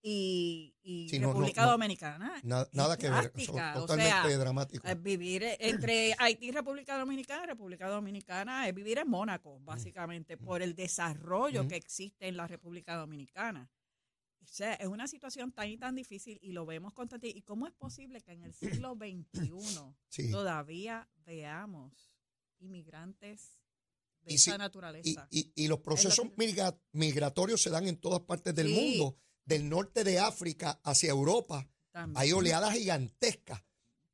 y, 0.00 0.76
y 0.82 1.08
Sí, 1.08 1.18
no, 1.18 1.28
no, 1.28 1.32
República 1.34 1.64
no. 1.66 1.72
Dominicana. 1.72 2.40
Na- 2.44 2.68
nada 2.72 2.96
que 2.96 3.10
ver, 3.10 3.32
drástica, 3.32 3.74
o 3.76 3.80
totalmente 3.80 4.28
sea, 4.28 4.38
dramático. 4.38 4.86
es 4.86 5.02
vivir 5.02 5.42
e- 5.42 5.56
entre 5.60 6.14
Haití 6.18 6.46
y 6.46 6.50
República 6.52 6.96
Dominicana, 6.98 7.46
República 7.46 7.88
Dominicana 7.88 8.68
es 8.68 8.74
vivir 8.74 8.98
en 8.98 9.08
Mónaco, 9.08 9.58
básicamente, 9.60 10.36
por 10.36 10.62
el 10.62 10.74
desarrollo 10.74 11.60
Ujú. 11.60 11.68
que 11.70 11.76
existe 11.76 12.28
en 12.28 12.36
la 12.36 12.46
República 12.46 12.96
Dominicana. 12.96 13.70
O 14.40 14.46
sea, 14.50 14.74
es 14.74 14.86
una 14.86 15.06
situación 15.08 15.52
tan 15.52 15.68
y 15.68 15.76
tan 15.76 15.94
difícil 15.94 16.38
y 16.40 16.52
lo 16.52 16.64
vemos 16.64 16.94
constantemente. 16.94 17.38
¿Y 17.38 17.42
cómo 17.42 17.66
es 17.66 17.72
posible 17.74 18.22
que 18.22 18.32
en 18.32 18.44
el 18.44 18.54
siglo 18.54 18.94
XXI 18.94 19.50
Sí. 20.08 20.30
todavía 20.30 21.06
veamos 21.26 22.14
inmigrantes 22.60 23.58
de 24.22 24.32
Y 24.32 24.36
esa 24.36 24.52
si- 24.52 24.58
naturaleza? 24.58 25.28
y- 25.30 25.52
y 25.54 25.68
los 25.68 25.80
procesos 25.80 26.26
migratorios 26.92 27.60
se 27.62 27.70
dan 27.70 27.86
en 27.88 27.96
todas 28.00 28.20
partes 28.20 28.54
del 28.54 28.68
Sí. 28.68 28.74
mundo, 28.74 29.18
del 29.48 29.68
norte 29.68 30.04
de 30.04 30.18
África 30.18 30.78
hacia 30.84 31.10
Europa. 31.10 31.66
También. 31.90 32.20
Hay 32.20 32.32
oleadas 32.32 32.74
gigantescas 32.74 33.62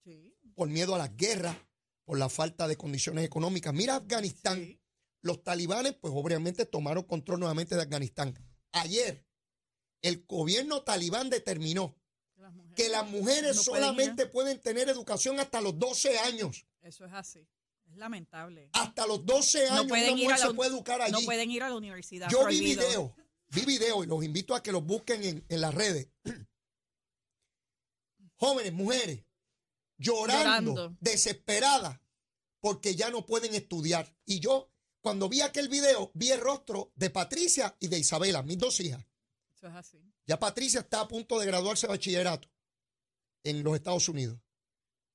Sí, 0.04 0.32
por 0.54 0.68
miedo 0.68 0.94
a 0.94 0.98
las 0.98 1.16
guerras, 1.16 1.56
por 2.04 2.18
la 2.18 2.28
falta 2.28 2.68
de 2.68 2.76
condiciones 2.76 3.24
económicas. 3.24 3.74
Mira 3.74 3.96
Afganistán. 3.96 4.58
sí. 4.64 4.80
Los 5.22 5.42
talibanes, 5.42 5.94
pues 5.94 6.12
obviamente 6.14 6.66
tomaron 6.66 7.04
control 7.04 7.40
nuevamente 7.40 7.74
de 7.74 7.80
Afganistán. 7.82 8.34
Ayer, 8.72 9.24
el 10.02 10.22
gobierno 10.26 10.82
talibán 10.82 11.30
determinó 11.30 11.96
Las 12.36 12.52
que 12.76 12.90
las 12.90 13.08
mujeres 13.08 13.42
no 13.42 13.48
ir 13.52 13.58
a- 13.58 13.62
solamente 13.62 14.26
pueden 14.26 14.60
tener 14.60 14.88
educación 14.90 15.40
hasta 15.40 15.62
los 15.62 15.78
12 15.78 16.18
años. 16.18 16.66
Eso 16.82 17.06
es 17.06 17.12
así. 17.14 17.48
Es 17.90 17.96
lamentable. 17.96 18.68
Hasta 18.74 19.06
los 19.06 19.24
12 19.24 19.60
No 19.64 19.70
años 19.76 19.80
una 19.84 19.88
pueden 19.88 20.18
ir 20.18 20.24
mujer 20.24 20.34
a 20.34 20.38
se 20.42 20.46
la- 20.48 20.52
puede 20.54 20.70
educar 20.70 21.00
allí. 21.00 21.12
No 21.12 21.20
pueden 21.22 21.50
ir 21.50 21.62
a 21.62 21.70
la 21.70 21.76
universidad. 21.76 22.28
Yo 22.30 22.46
vi 22.46 22.60
videos, 22.60 23.12
vi 23.54 23.64
videos 23.64 24.04
y 24.04 24.08
los 24.08 24.24
invito 24.24 24.54
a 24.54 24.62
que 24.62 24.72
los 24.72 24.84
busquen 24.84 25.22
en, 25.24 25.44
en 25.48 25.60
las 25.60 25.74
redes. 25.74 26.08
Jóvenes, 28.36 28.72
mujeres, 28.72 29.24
llorando, 29.96 30.72
Llorando. 30.74 30.96
desesperadas, 31.00 32.00
porque 32.60 32.94
ya 32.94 33.10
no 33.10 33.24
pueden 33.24 33.54
estudiar. 33.54 34.14
Y 34.24 34.40
yo, 34.40 34.70
cuando 35.00 35.28
vi 35.28 35.40
aquel 35.40 35.68
video, 35.68 36.10
vi 36.14 36.30
el 36.30 36.40
rostro 36.40 36.92
de 36.96 37.10
Patricia 37.10 37.76
y 37.80 37.88
de 37.88 37.98
Isabela, 37.98 38.42
mis 38.42 38.58
dos 38.58 38.80
hijas. 38.80 39.04
Eso 39.54 39.68
es 39.68 39.74
así. 39.74 39.98
Ya 40.26 40.38
Patricia 40.38 40.80
está 40.80 41.00
a 41.00 41.08
punto 41.08 41.38
de 41.38 41.46
graduarse 41.46 41.86
de 41.86 41.92
bachillerato 41.92 42.48
en 43.44 43.62
los 43.62 43.74
Estados 43.76 44.08
Unidos. 44.08 44.38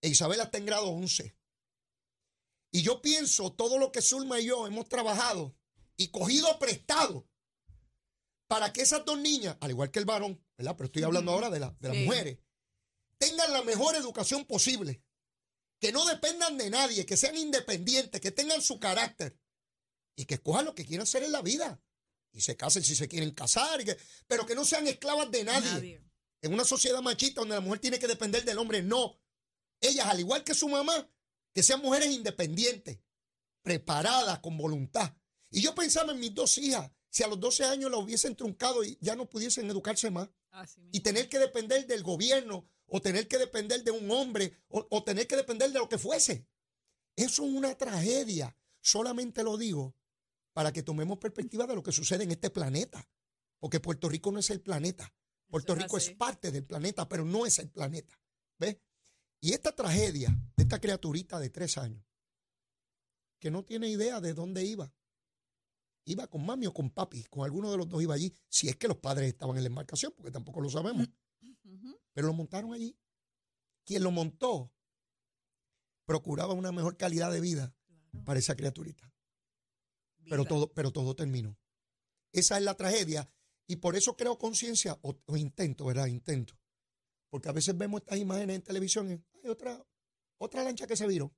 E 0.02 0.10
Isabela 0.10 0.44
está 0.44 0.58
en 0.58 0.66
grado 0.66 0.88
11. 0.88 1.36
Y 2.72 2.84
yo 2.84 3.02
pienso 3.02 3.52
todo 3.54 3.78
lo 3.78 3.92
que 3.92 4.02
Zulma 4.02 4.40
y 4.40 4.46
yo 4.46 4.66
hemos 4.68 4.88
trabajado 4.88 5.56
y 5.98 6.10
cogido 6.10 6.58
prestado 6.60 7.28
para 8.50 8.74
que 8.74 8.82
esas 8.82 9.06
dos 9.06 9.20
niñas, 9.20 9.56
al 9.62 9.70
igual 9.70 9.92
que 9.92 10.00
el 10.00 10.06
varón, 10.06 10.44
¿verdad? 10.58 10.76
Pero 10.76 10.88
estoy 10.88 11.04
hablando 11.04 11.32
ahora 11.32 11.52
de, 11.52 11.60
la- 11.60 11.76
de 11.80 11.88
las 11.88 11.98
Sí. 11.98 12.04
mujeres, 12.06 12.40
tengan 13.20 13.54
la 13.54 13.62
mejor 13.62 13.96
educación 13.96 14.44
posible, 14.46 15.04
que 15.80 15.92
no 15.92 16.04
dependan 16.06 16.58
de 16.58 16.70
nadie, 16.72 17.06
que 17.06 17.16
sean 17.16 17.38
independientes, 17.38 18.20
que 18.20 18.32
tengan 18.32 18.62
su 18.62 18.80
carácter 18.80 19.40
y 20.18 20.26
que 20.26 20.34
escojan 20.34 20.66
lo 20.66 20.74
que 20.74 20.84
quieran 20.84 21.04
hacer 21.04 21.24
en 21.24 21.32
la 21.32 21.44
vida 21.44 21.80
y 22.34 22.42
se 22.42 22.58
casen 22.58 22.84
si 22.84 22.96
se 22.96 23.08
quieren 23.08 23.32
casar, 23.32 23.82
y 23.82 23.86
que- 23.86 23.98
pero 24.28 24.46
que 24.48 24.56
no 24.56 24.66
sean 24.66 24.88
esclavas 24.88 25.30
de 25.30 25.44
nadie. 25.44 25.72
Nadie. 25.72 26.04
En 26.42 26.54
una 26.54 26.64
sociedad 26.66 27.02
machista 27.02 27.42
donde 27.42 27.56
la 27.56 27.62
mujer 27.62 27.80
tiene 27.80 28.00
que 28.00 28.08
depender 28.08 28.44
del 28.46 28.58
hombre, 28.58 28.82
no. 28.82 29.22
Ellas, 29.80 30.08
al 30.08 30.20
igual 30.22 30.44
que 30.44 30.56
su 30.56 30.68
mamá, 30.70 31.08
que 31.54 31.62
sean 31.62 31.82
mujeres 31.82 32.10
independientes, 32.10 33.00
preparadas, 33.62 34.40
con 34.40 34.58
voluntad. 34.58 35.14
Y 35.52 35.62
yo 35.62 35.76
pensaba 35.76 36.14
en 36.14 36.20
mis 36.20 36.34
dos 36.34 36.58
hijas, 36.58 36.90
si 37.10 37.24
a 37.24 37.28
los 37.28 37.40
12 37.40 37.66
años 37.66 37.92
la 37.92 37.98
hubiesen 37.98 38.36
truncado 38.36 38.84
y 38.84 38.98
ya 39.02 39.16
no 39.16 39.30
pudiesen 39.30 39.70
educarse 39.70 40.12
más, 40.12 40.30
Así 40.52 40.82
y 40.92 41.02
tener 41.02 41.30
que 41.30 41.40
depender 41.40 41.86
del 41.86 42.04
gobierno, 42.04 42.68
o 42.88 43.02
tener 43.02 43.28
que 43.28 43.38
depender 43.38 43.84
de 43.84 43.92
un 43.92 44.10
hombre, 44.10 44.58
o, 44.68 44.86
o 44.90 45.04
tener 45.04 45.28
que 45.28 45.36
depender 45.36 45.72
de 45.72 45.80
lo 45.80 45.88
que 45.88 45.98
fuese. 45.98 46.48
Eso 47.16 47.46
es 47.46 47.54
una 47.54 47.76
tragedia. 47.78 48.56
Solamente 48.82 49.44
lo 49.44 49.58
digo 49.58 49.96
para 50.54 50.74
que 50.74 50.84
tomemos 50.84 51.20
perspectiva 51.20 51.68
de 51.68 51.76
lo 51.76 51.84
que 51.84 51.92
sucede 51.92 52.24
en 52.24 52.32
este 52.32 52.50
planeta. 52.50 53.08
Porque 53.60 53.80
Puerto 53.80 54.10
Rico 54.10 54.32
no 54.32 54.40
es 54.40 54.50
el 54.50 54.62
planeta. 54.62 55.14
Puerto 55.50 55.76
Rico 55.76 55.98
es 55.98 56.12
parte 56.12 56.52
del 56.52 56.64
planeta, 56.64 57.08
pero 57.10 57.26
no 57.26 57.46
es 57.46 57.60
el 57.60 57.70
planeta. 57.70 58.20
¿Ves? 58.58 58.78
Y 59.42 59.54
esta 59.54 59.76
tragedia 59.76 60.36
de 60.56 60.64
esta 60.64 60.80
criaturita 60.80 61.40
de 61.40 61.50
tres 61.50 61.78
años, 61.78 62.06
que 63.40 63.50
no 63.50 63.64
tiene 63.64 63.88
idea 63.88 64.20
de 64.20 64.34
dónde 64.34 64.66
iba. 64.66 64.94
Iba 66.10 66.26
con 66.26 66.44
mami 66.44 66.66
o 66.66 66.74
con 66.74 66.90
papi, 66.90 67.24
con 67.26 67.44
alguno 67.44 67.70
de 67.70 67.78
los 67.78 67.88
dos 67.88 68.02
iba 68.02 68.16
allí, 68.16 68.34
si 68.48 68.68
es 68.68 68.76
que 68.78 68.88
los 68.88 68.98
padres 68.98 69.28
estaban 69.28 69.56
en 69.58 69.62
la 69.64 69.68
embarcación, 69.68 70.12
porque 70.18 70.32
tampoco 70.32 70.60
lo 70.60 70.68
sabemos. 70.68 71.08
Pero 72.14 72.26
lo 72.28 72.34
montaron 72.34 72.74
allí. 72.74 72.98
Quien 73.86 74.02
lo 74.04 74.10
montó 74.10 74.74
procuraba 76.06 76.54
una 76.54 76.72
mejor 76.72 76.98
calidad 76.98 77.32
de 77.32 77.42
vida 77.42 77.76
Claro. 78.10 78.26
para 78.26 78.40
esa 78.40 78.56
criaturita. 78.56 79.14
Pero 80.28 80.46
todo, 80.46 80.74
pero 80.74 80.92
todo 80.92 81.16
terminó. 81.16 81.56
Esa 82.32 82.58
es 82.58 82.64
la 82.64 82.74
tragedia. 82.74 83.32
Y 83.68 83.76
por 83.76 83.96
eso 83.96 84.18
creo 84.18 84.40
conciencia, 84.40 84.98
o, 85.04 85.16
o 85.28 85.38
intento, 85.38 85.86
¿verdad? 85.86 86.08
Intento. 86.08 86.58
Porque 87.30 87.50
a 87.50 87.52
veces 87.52 87.78
vemos 87.78 88.02
estas 88.02 88.18
imágenes 88.18 88.56
en 88.56 88.64
televisión. 88.64 89.12
y, 89.12 89.24
Hay 89.44 89.50
otra, 89.52 89.86
otra 90.40 90.64
lancha 90.64 90.88
que 90.88 90.96
se 90.96 91.06
viró. 91.06 91.32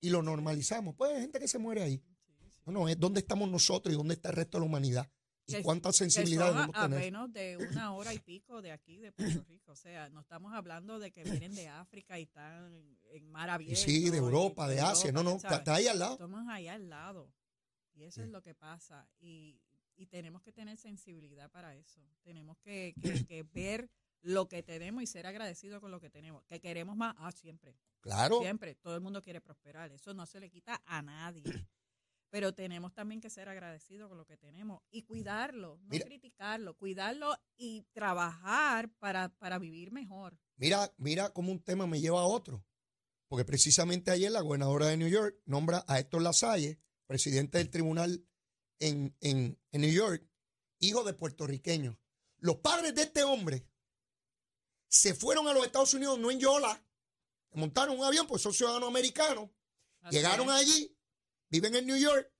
Y 0.00 0.10
lo 0.10 0.22
normalizamos. 0.22 0.94
Pues 0.94 1.10
hay 1.12 1.22
gente 1.22 1.40
que 1.40 1.48
se 1.48 1.58
muere 1.58 1.82
ahí. 1.82 2.00
No, 2.66 2.72
no, 2.72 2.88
es 2.88 2.98
dónde 2.98 3.20
estamos 3.20 3.50
nosotros 3.50 3.92
y 3.94 3.96
dónde 3.96 4.14
está 4.14 4.30
el 4.30 4.36
resto 4.36 4.58
de 4.58 4.60
la 4.62 4.66
humanidad. 4.66 5.10
Y 5.46 5.54
Que- 5.54 5.62
cuánta 5.62 5.88
Que 5.90 5.94
sensibilidad 5.94 6.48
a- 6.48 6.52
debemos 6.52 6.76
a, 6.76 6.82
tener. 6.82 6.98
menos 7.00 7.32
de 7.32 7.56
una 7.56 7.92
hora 7.94 8.14
y 8.14 8.18
pico 8.20 8.62
de 8.62 8.70
aquí, 8.70 8.98
de 9.00 9.10
Puerto 9.12 9.16
Rico. 9.48 9.72
O 9.72 9.76
sea, 9.76 10.08
no 10.10 10.20
estamos 10.20 10.52
hablando 10.54 10.98
de 11.00 11.10
que 11.10 11.24
vienen 11.24 11.54
de 11.54 11.68
África 11.68 12.18
y 12.18 12.22
están 12.22 12.96
en, 13.10 13.28
mar 13.30 13.50
abierto. 13.50 13.80
sí, 13.84 14.08
de 14.10 14.18
Europa, 14.18 14.68
de 14.68 14.80
Asia. 14.80 15.10
No, 15.10 15.22
no, 15.24 15.30
¿sabes? 15.30 15.44
está, 15.44 15.56
está 15.56 15.74
ahí 15.74 15.88
al 15.88 15.98
lado. 15.98 16.12
Estamos 16.12 16.44
ahí 16.48 16.68
al 16.68 16.88
lado. 16.88 17.32
Y 17.94 18.04
eso 18.04 18.20
Sí. 18.20 18.26
es 18.26 18.28
lo 18.28 18.40
que 18.42 18.54
pasa. 18.54 19.08
Y, 19.18 19.60
y 19.96 20.06
tenemos 20.06 20.42
que 20.42 20.52
tener 20.52 20.76
sensibilidad 20.78 21.50
para 21.50 21.74
eso. 21.74 22.00
Tenemos 22.22 22.56
que, 22.58 22.94
que- 23.02 23.26
que 23.26 23.42
ver 23.42 23.90
lo 24.22 24.46
que 24.46 24.62
tenemos 24.62 25.02
y 25.02 25.06
ser 25.08 25.26
agradecidos 25.26 25.80
con 25.80 25.90
lo 25.90 25.98
que 25.98 26.08
tenemos. 26.08 26.44
Que 26.44 26.60
queremos 26.60 26.96
más, 26.96 27.16
ah, 27.18 27.32
siempre. 27.32 27.76
Claro. 28.00 28.38
Siempre. 28.40 28.76
Todo 28.76 28.94
el 28.94 29.00
mundo 29.00 29.20
quiere 29.20 29.40
prosperar. 29.40 29.90
Eso 29.90 30.14
no 30.14 30.24
se 30.26 30.38
le 30.38 30.48
quita 30.48 30.80
a 30.86 31.02
nadie. 31.02 31.42
Pero 32.32 32.54
tenemos 32.54 32.94
también 32.94 33.20
que 33.20 33.28
ser 33.28 33.50
agradecidos 33.50 34.08
con 34.08 34.16
lo 34.16 34.24
que 34.24 34.38
tenemos 34.38 34.80
y 34.90 35.02
cuidarlo, 35.02 35.76
no 35.82 35.88
Mira. 35.90 36.06
criticarlo, 36.06 36.74
cuidarlo 36.78 37.36
y 37.58 37.82
trabajar 37.92 38.90
para, 38.98 39.28
para 39.28 39.58
vivir 39.58 39.92
mejor. 39.92 40.38
Mira, 40.56 40.90
mira 40.96 41.28
cómo 41.34 41.52
un 41.52 41.62
tema 41.62 41.86
me 41.86 42.00
lleva 42.00 42.22
a 42.22 42.26
otro. 42.26 42.64
Porque 43.28 43.44
precisamente 43.44 44.10
ayer 44.10 44.32
la 44.32 44.40
gobernadora 44.40 44.86
de 44.86 44.96
New 44.96 45.08
York 45.10 45.38
nombra 45.44 45.84
a 45.86 45.98
Héctor 45.98 46.22
Lasalle, 46.22 46.80
presidente 47.06 47.58
del 47.58 47.68
tribunal 47.68 48.26
en, 48.78 49.14
en, 49.20 49.60
en 49.70 49.80
New 49.82 49.92
York, 49.92 50.26
hijo 50.78 51.04
de 51.04 51.12
puertorriqueños. 51.12 51.98
Los 52.38 52.56
padres 52.56 52.94
de 52.94 53.02
este 53.02 53.24
hombre 53.24 53.68
se 54.88 55.14
fueron 55.14 55.48
a 55.48 55.52
los 55.52 55.66
Estados 55.66 55.92
Unidos, 55.92 56.18
no 56.18 56.30
en 56.30 56.40
Yola, 56.40 56.82
montaron 57.52 57.98
un 57.98 58.04
avión, 58.04 58.26
pues 58.26 58.40
son 58.40 58.54
ciudadanos 58.54 58.88
americanos, 58.88 59.50
Así 60.00 60.16
llegaron 60.16 60.46
es. 60.48 60.52
allí, 60.54 60.96
viven 61.52 61.74
en 61.74 61.86
New 61.86 61.98
York, 61.98 62.32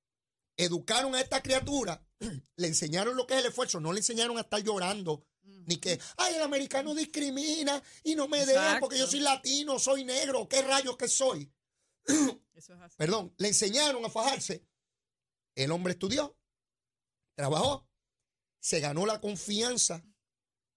educaron 0.56 1.14
a 1.14 1.20
esta 1.20 1.42
criatura, 1.42 2.02
le 2.56 2.66
enseñaron 2.66 3.14
lo 3.14 3.26
que 3.26 3.34
es 3.34 3.40
el 3.40 3.46
esfuerzo, 3.46 3.78
no 3.78 3.92
le 3.92 3.98
enseñaron 3.98 4.38
a 4.38 4.40
estar 4.40 4.62
llorando, 4.62 5.26
ni 5.42 5.76
que, 5.76 6.00
ay, 6.16 6.36
el 6.36 6.42
americano 6.42 6.94
discrimina 6.94 7.80
y 8.02 8.14
no 8.14 8.26
me 8.26 8.46
deja 8.46 8.78
porque 8.80 8.98
yo 8.98 9.06
soy 9.06 9.20
latino, 9.20 9.78
soy 9.78 10.04
negro, 10.04 10.48
¿qué 10.48 10.62
rayos 10.62 10.96
que 10.96 11.08
soy? 11.08 11.52
Eso 12.54 12.74
es 12.74 12.80
así. 12.80 12.96
Perdón, 12.96 13.34
le 13.36 13.48
enseñaron 13.48 14.02
a 14.04 14.08
fajarse. 14.08 14.66
El 15.54 15.70
hombre 15.72 15.92
estudió, 15.92 16.38
trabajó, 17.34 17.86
se 18.60 18.80
ganó 18.80 19.04
la 19.04 19.20
confianza 19.20 20.02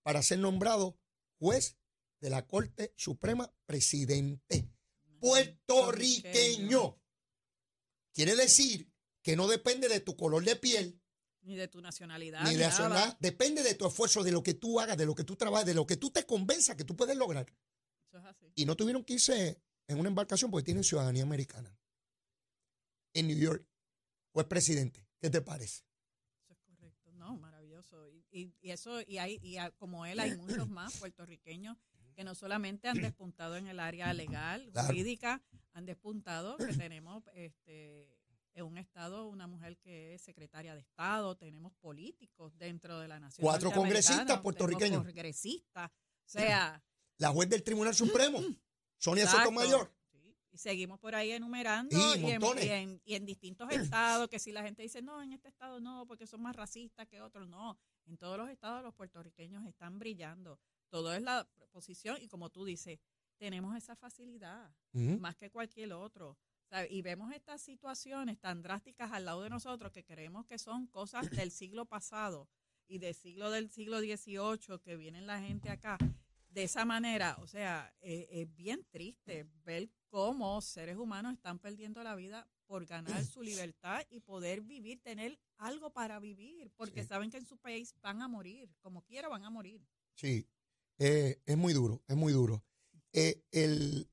para 0.03 0.21
ser 0.21 0.39
nombrado 0.39 0.99
juez 1.39 1.77
de 2.19 2.29
la 2.29 2.45
Corte 2.45 2.93
Suprema, 2.97 3.53
presidente 3.65 4.69
puertorriqueño. 5.21 6.99
Quiere 8.15 8.35
decir 8.37 8.89
que 9.21 9.35
no 9.35 9.45
depende 9.47 9.89
de 9.89 9.99
tu 9.99 10.15
color 10.15 10.43
de 10.45 10.55
piel, 10.55 11.01
Ni 11.41 11.55
de 11.55 11.67
tu 11.67 11.81
nacionalidad. 11.81 12.43
ni 12.45 12.55
de 12.55 12.63
nacionalidad, 12.63 13.17
depende 13.19 13.61
de 13.61 13.75
tu 13.75 13.85
esfuerzo, 13.85 14.23
de 14.23 14.31
lo 14.31 14.41
que 14.41 14.53
tú 14.53 14.79
hagas, 14.79 14.97
de 14.97 15.05
lo 15.05 15.13
que 15.13 15.25
tú 15.25 15.35
trabajes, 15.35 15.65
de 15.67 15.73
lo 15.73 15.85
que 15.85 15.97
tú 15.97 16.09
te 16.11 16.25
convenzas 16.25 16.77
que 16.77 16.85
tú 16.85 16.95
puedes 16.95 17.17
lograr. 17.17 17.45
Eso 18.07 18.17
es 18.19 18.25
así. 18.25 18.51
Y 18.55 18.65
no 18.65 18.75
tuvieron 18.77 19.03
que 19.03 19.13
irse 19.15 19.61
en 19.87 19.99
una 19.99 20.07
embarcación 20.07 20.49
porque 20.49 20.63
tienen 20.63 20.83
ciudadanía 20.85 21.23
americana. 21.23 21.77
En 23.13 23.27
New 23.27 23.37
York. 23.37 23.67
O 24.31 24.41
es 24.41 24.47
presidente. 24.47 25.05
¿Qué 25.19 25.29
te 25.29 25.41
parece? 25.41 25.83
Eso 26.43 26.53
es 26.53 26.59
correcto. 26.65 27.11
No, 27.13 27.35
maravilloso. 27.37 28.09
Y, 28.09 28.25
y- 28.31 28.53
y 28.61 28.71
eso, 28.71 29.01
y 29.01 29.17
hay, 29.17 29.39
y 29.41 29.57
como 29.77 30.05
él, 30.05 30.19
hay 30.19 30.35
muchos 30.37 30.67
más 30.69 30.97
puertorriqueños 30.97 31.77
que 32.15 32.23
no 32.23 32.33
solamente 32.35 32.87
han 32.87 33.01
despuntado 33.01 33.57
en 33.57 33.67
el 33.67 33.79
área 33.79 34.13
legal, 34.13 34.69
Claro. 34.71 34.87
jurídica, 34.87 35.41
han 35.73 35.85
despuntado 35.85 36.57
que 36.57 36.73
tenemos 36.73 37.23
este 37.33 38.11
en 38.53 38.63
un 38.65 38.77
estado 38.77 39.27
una 39.27 39.47
mujer 39.47 39.77
que 39.79 40.13
es 40.15 40.21
secretaria 40.21 40.73
de 40.75 40.79
Estado, 40.79 41.35
tenemos 41.35 41.73
políticos 41.81 42.57
dentro 42.57 42.99
de 42.99 43.09
la 43.09 43.19
nación. 43.19 43.43
Cuatro 43.43 43.69
congresistas 43.69 44.39
puertorriqueños. 44.39 45.03
Congresistas. 45.03 45.91
O 45.91 46.29
sea, 46.29 46.81
La 47.17 47.29
juez 47.31 47.49
del 47.49 47.63
Tribunal 47.63 47.93
Supremo, 47.93 48.39
Sonia. 48.97 49.27
Sotomayor. 49.27 49.91
Y 50.55 50.57
seguimos 50.57 50.97
por 51.01 51.13
ahí 51.15 51.31
enumerando 51.31 51.97
Sí, 52.13 52.21
y, 52.21 52.31
en, 52.31 52.39
y 52.63 52.69
en- 52.69 53.01
y 53.03 53.15
en 53.15 53.25
distintos 53.25 53.69
estados, 53.73 54.29
que 54.29 54.39
si 54.39 54.53
la 54.53 54.63
gente 54.63 54.83
dice, 54.83 55.01
no, 55.01 55.21
en 55.21 55.33
este 55.33 55.49
estado 55.49 55.81
no, 55.81 56.05
porque 56.07 56.25
son 56.25 56.41
más 56.41 56.55
racistas 56.55 57.05
que 57.09 57.19
otros, 57.19 57.49
no. 57.49 57.77
En 58.05 58.17
todos 58.17 58.37
los 58.37 58.49
estados 58.49 58.81
los 58.81 58.93
puertorriqueños 58.93 59.65
están 59.65 59.99
brillando. 59.99 60.57
Todo 60.87 61.13
es 61.13 61.21
la 61.21 61.45
posición 61.73 62.17
y 62.21 62.29
como 62.29 62.49
tú 62.49 62.63
dices, 62.63 62.99
tenemos 63.35 63.75
esa 63.75 63.97
facilidad, 63.97 64.73
más 65.19 65.35
que 65.35 65.49
cualquier 65.51 65.91
otro. 65.91 66.37
Y 66.89 67.01
vemos 67.01 67.33
estas 67.33 67.61
situaciones 67.61 68.39
tan 68.39 68.61
drásticas 68.61 69.11
al 69.11 69.25
lado 69.25 69.41
de 69.43 69.49
nosotros 69.49 69.91
que 69.91 70.05
creemos 70.05 70.45
que 70.45 70.57
son 70.57 70.87
cosas 70.87 71.29
del 71.31 71.51
siglo 71.51 71.85
pasado 71.85 72.47
y 72.87 72.99
del 72.99 73.13
siglo 73.13 73.51
del 73.51 73.69
siglo 73.69 73.99
XVIII 73.99 74.79
que 74.81 74.95
vienen 74.95 75.27
la 75.27 75.41
gente 75.41 75.69
acá 75.69 75.97
de 76.49 76.63
esa 76.63 76.85
manera, 76.85 77.35
o 77.41 77.47
sea, 77.47 77.93
eh, 77.99 78.27
es 78.31 78.55
bien 78.55 78.85
triste 78.89 79.45
ver 79.65 79.89
cómo 80.15 80.61
seres 80.61 80.95
humanos 80.95 81.33
están 81.33 81.59
perdiendo 81.59 82.01
la 82.01 82.15
vida 82.15 82.47
por 82.67 82.85
ganar 82.85 83.05
su 83.33 83.41
libertad 83.43 84.01
y 84.09 84.21
poder 84.21 84.61
vivir, 84.61 85.01
tener 85.01 85.37
algo 85.57 85.91
para 85.91 86.21
vivir, 86.21 86.71
porque 86.77 87.01
Sí. 87.01 87.09
saben 87.09 87.29
que 87.29 87.35
en 87.35 87.45
su 87.45 87.57
país 87.57 87.93
van 88.01 88.21
a 88.21 88.29
morir, 88.29 88.73
como 88.81 89.03
quiera 89.03 89.27
van 89.27 89.43
a 89.43 89.49
morir. 89.49 89.85
Sí, 90.13 90.47
eh, 90.99 91.41
es 91.45 91.57
muy 91.57 91.73
duro, 91.73 92.01
es 92.07 92.15
muy 92.15 92.31
duro. 92.31 92.63
Eh, 93.11 93.43
el, 93.51 94.09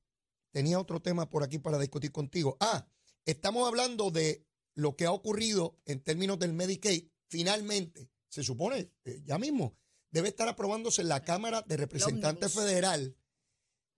tenía 0.50 0.80
otro 0.80 1.00
tema 1.00 1.30
por 1.30 1.44
aquí 1.44 1.61
para 1.61 1.78
discutir 1.78 2.11
contigo. 2.11 2.56
Ah, 2.59 2.85
estamos 3.25 3.68
hablando 3.68 4.11
de 4.11 4.44
lo 4.75 4.97
que 4.97 5.06
ha 5.06 5.12
ocurrido 5.12 5.78
en 5.85 6.00
términos 6.00 6.37
del 6.40 6.52
Medicaid. 6.52 7.11
Finalmente, 7.28 8.11
se 8.28 8.42
supone, 8.42 8.90
eh, 9.04 9.23
ya 9.25 9.38
mismo, 9.38 9.76
debe 10.11 10.30
estar 10.30 10.49
aprobándose 10.49 11.02
en 11.02 11.09
la 11.11 11.23
Cámara 11.23 11.62
de 11.62 11.76
Representantes. 11.76 12.52
Federal 12.52 13.16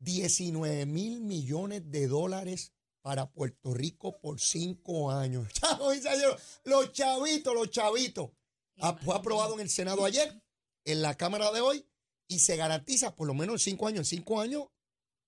19 0.05 0.87
mil 0.87 1.21
millones 1.21 1.91
de 1.91 2.07
dólares 2.07 2.73
para 3.03 3.31
Puerto 3.31 3.75
Rico 3.75 4.19
por 4.21 4.41
cinco 4.41 5.11
años. 5.11 5.49
Los 6.65 6.93
chavitos, 6.93 7.55
los 7.55 7.71
chavitos. 7.71 8.31
Fue 9.05 9.15
aprobado 9.15 9.55
en 9.55 9.61
el 9.61 9.71
Senado 9.71 10.05
ayer, 10.05 10.43
en 10.85 11.03
la 11.03 11.15
Cámara 11.17 11.53
de 11.53 11.61
hoy, 11.61 11.87
y 12.29 12.41
se 12.41 12.57
garantiza 12.57 13.15
por 13.15 13.27
lo 13.27 13.35
menos 13.35 13.55
en 13.55 13.59
cinco 13.73 13.87
años. 13.87 14.01
En 14.01 14.19
cinco 14.19 14.41
años 14.41 14.69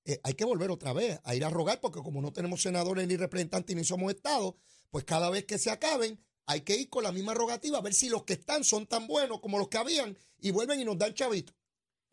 eh, 0.04 0.20
hay 0.22 0.34
que 0.34 0.44
volver 0.44 0.70
otra 0.70 0.92
vez 0.92 1.20
a 1.24 1.34
ir 1.34 1.44
a 1.44 1.50
rogar, 1.50 1.80
porque 1.80 2.02
como 2.02 2.22
no 2.22 2.32
tenemos 2.32 2.62
senadores 2.62 3.06
ni 3.06 3.16
representantes 3.16 3.76
ni 3.76 3.84
somos 3.84 4.12
Estado, 4.12 4.56
pues 4.90 5.04
cada 5.04 5.30
vez 5.30 5.44
que 5.44 5.58
se 5.58 5.70
acaben, 5.70 6.18
hay 6.46 6.62
que 6.62 6.76
ir 6.76 6.88
con 6.88 7.02
la 7.02 7.12
misma 7.12 7.34
rogativa 7.34 7.78
a 7.78 7.82
ver 7.82 7.94
si 7.94 8.08
los 8.08 8.24
que 8.24 8.34
están 8.34 8.64
son 8.64 8.86
tan 8.86 9.06
buenos 9.06 9.40
como 9.40 9.58
los 9.58 9.68
que 9.68 9.78
habían 9.78 10.16
y 10.38 10.50
vuelven 10.50 10.80
y 10.80 10.84
nos 10.84 10.98
dan 10.98 11.14
chavito. 11.14 11.52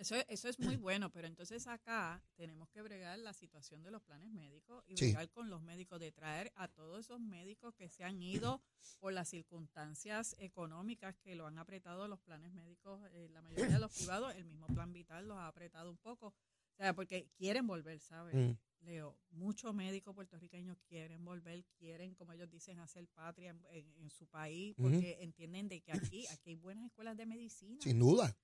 Eso, 0.04 0.16
es- 0.18 0.26
eso 0.28 0.50
es 0.50 0.60
muy 0.60 0.76
bueno, 0.76 1.10
pero 1.14 1.28
entonces 1.28 1.66
acá 1.66 2.22
tenemos 2.36 2.68
que 2.68 2.82
bregar 2.82 3.18
la 3.20 3.32
situación 3.32 3.82
de 3.84 3.90
los 3.90 4.02
planes 4.04 4.30
médicos 4.34 4.84
y 4.86 4.98
Sí. 4.98 5.06
bregar 5.06 5.30
con 5.30 5.50
los 5.50 5.62
médicos, 5.62 5.98
de 6.02 6.12
traer 6.12 6.52
a 6.56 6.68
todos 6.68 7.00
esos 7.00 7.22
médicos 7.22 7.74
que 7.74 7.88
se 7.88 8.04
han 8.04 8.22
ido 8.22 8.62
por 9.00 9.14
las 9.14 9.30
circunstancias 9.30 10.36
económicas 10.40 11.16
que 11.24 11.36
lo 11.36 11.48
han 11.48 11.58
apretado 11.58 12.10
los 12.10 12.20
planes 12.20 12.52
médicos, 12.52 13.00
eh, 13.14 13.30
la 13.32 13.42
mayoría 13.42 13.70
de 13.70 13.80
los 13.80 13.94
privados, 13.96 14.36
el 14.36 14.44
mismo 14.44 14.68
plan 14.68 14.92
vital 14.92 15.26
los 15.26 15.38
ha 15.38 15.48
apretado 15.48 15.90
un 15.90 15.98
poco, 15.98 16.28
o 16.28 16.76
sea, 16.76 16.94
porque 16.94 17.30
quieren 17.38 17.66
volver, 17.66 18.02
¿sabes? 18.02 18.36
Mm. 18.36 18.58
Leo, 18.86 19.18
muchos 19.30 19.74
médicos 19.74 20.14
puertorriqueños 20.14 20.78
quieren 20.90 21.24
volver, 21.24 21.64
quieren, 21.80 22.14
como 22.16 22.34
ellos 22.34 22.50
dicen, 22.50 22.80
hacer 22.80 23.08
patria 23.08 23.52
en, 23.52 23.66
en- 23.70 23.96
en 23.96 24.10
su 24.10 24.28
país, 24.28 24.76
porque 24.78 25.20
entienden 25.22 25.70
de 25.70 25.80
que 25.80 25.94
aquí, 25.94 26.28
aquí 26.28 26.50
hay 26.50 26.56
buenas 26.58 26.88
escuelas 26.88 27.16
de 27.16 27.26
medicina 27.26 27.78
Sin 27.80 28.00
duda. 28.00 28.36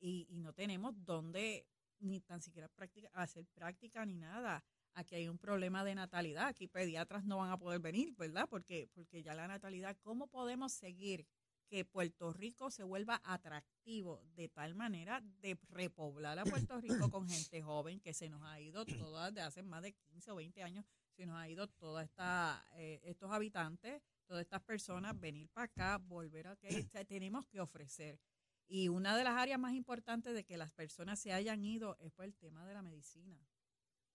Y, 0.00 0.26
y 0.30 0.40
no 0.40 0.52
tenemos 0.52 0.94
dónde 1.04 1.66
ni 2.00 2.20
tan 2.20 2.40
siquiera 2.40 2.68
práctica, 2.68 3.08
hacer 3.12 3.46
práctica 3.54 4.04
ni 4.04 4.18
nada. 4.18 4.62
Aquí 4.94 5.16
hay 5.16 5.28
un 5.28 5.38
problema 5.38 5.84
de 5.84 5.94
natalidad. 5.94 6.46
Aquí 6.46 6.68
pediatras 6.68 7.24
no 7.24 7.38
van 7.38 7.50
a 7.50 7.58
poder 7.58 7.80
venir, 7.80 8.14
¿verdad? 8.16 8.46
Porque, 8.48 8.88
porque 8.94 9.22
ya 9.22 9.34
la 9.34 9.48
natalidad, 9.48 9.96
¿cómo 10.02 10.28
podemos 10.28 10.72
seguir 10.72 11.26
que 11.66 11.84
Puerto 11.84 12.32
Rico 12.32 12.70
se 12.70 12.84
vuelva 12.84 13.20
atractivo 13.24 14.22
de 14.34 14.48
tal 14.48 14.74
manera 14.74 15.20
de 15.40 15.58
repoblar 15.70 16.38
a 16.38 16.44
Puerto 16.44 16.80
Rico 16.80 17.10
con 17.10 17.28
gente 17.28 17.62
joven 17.62 18.00
que 18.00 18.12
se 18.12 18.28
nos 18.28 18.42
ha 18.42 18.60
ido 18.60 18.84
todas 18.84 19.32
de 19.34 19.40
hace 19.40 19.62
más 19.62 19.82
de 19.82 19.92
15 19.92 20.30
o 20.30 20.36
20 20.36 20.62
años, 20.62 20.84
se 21.16 21.26
nos 21.26 21.36
ha 21.36 21.48
ido 21.48 21.66
todos 21.66 22.02
estos 22.02 23.30
habitantes, 23.30 24.02
todas 24.26 24.42
estas 24.42 24.62
personas, 24.62 25.18
venir 25.18 25.48
para 25.48 25.64
acá, 25.64 25.98
volver 25.98 26.48
a 26.48 26.56
que 26.56 26.84
tenemos 27.08 27.46
que 27.46 27.60
ofrecer. 27.60 28.20
Y 28.66 28.88
una 28.88 29.16
de 29.16 29.24
las 29.24 29.36
áreas 29.36 29.58
más 29.58 29.74
importantes 29.74 30.34
de 30.34 30.44
que 30.44 30.56
las 30.56 30.72
personas 30.72 31.18
se 31.18 31.32
hayan 31.32 31.64
ido 31.64 31.96
es 32.00 32.12
por 32.12 32.24
el 32.24 32.34
tema 32.34 32.66
de 32.66 32.74
la 32.74 32.82
medicina 32.82 33.38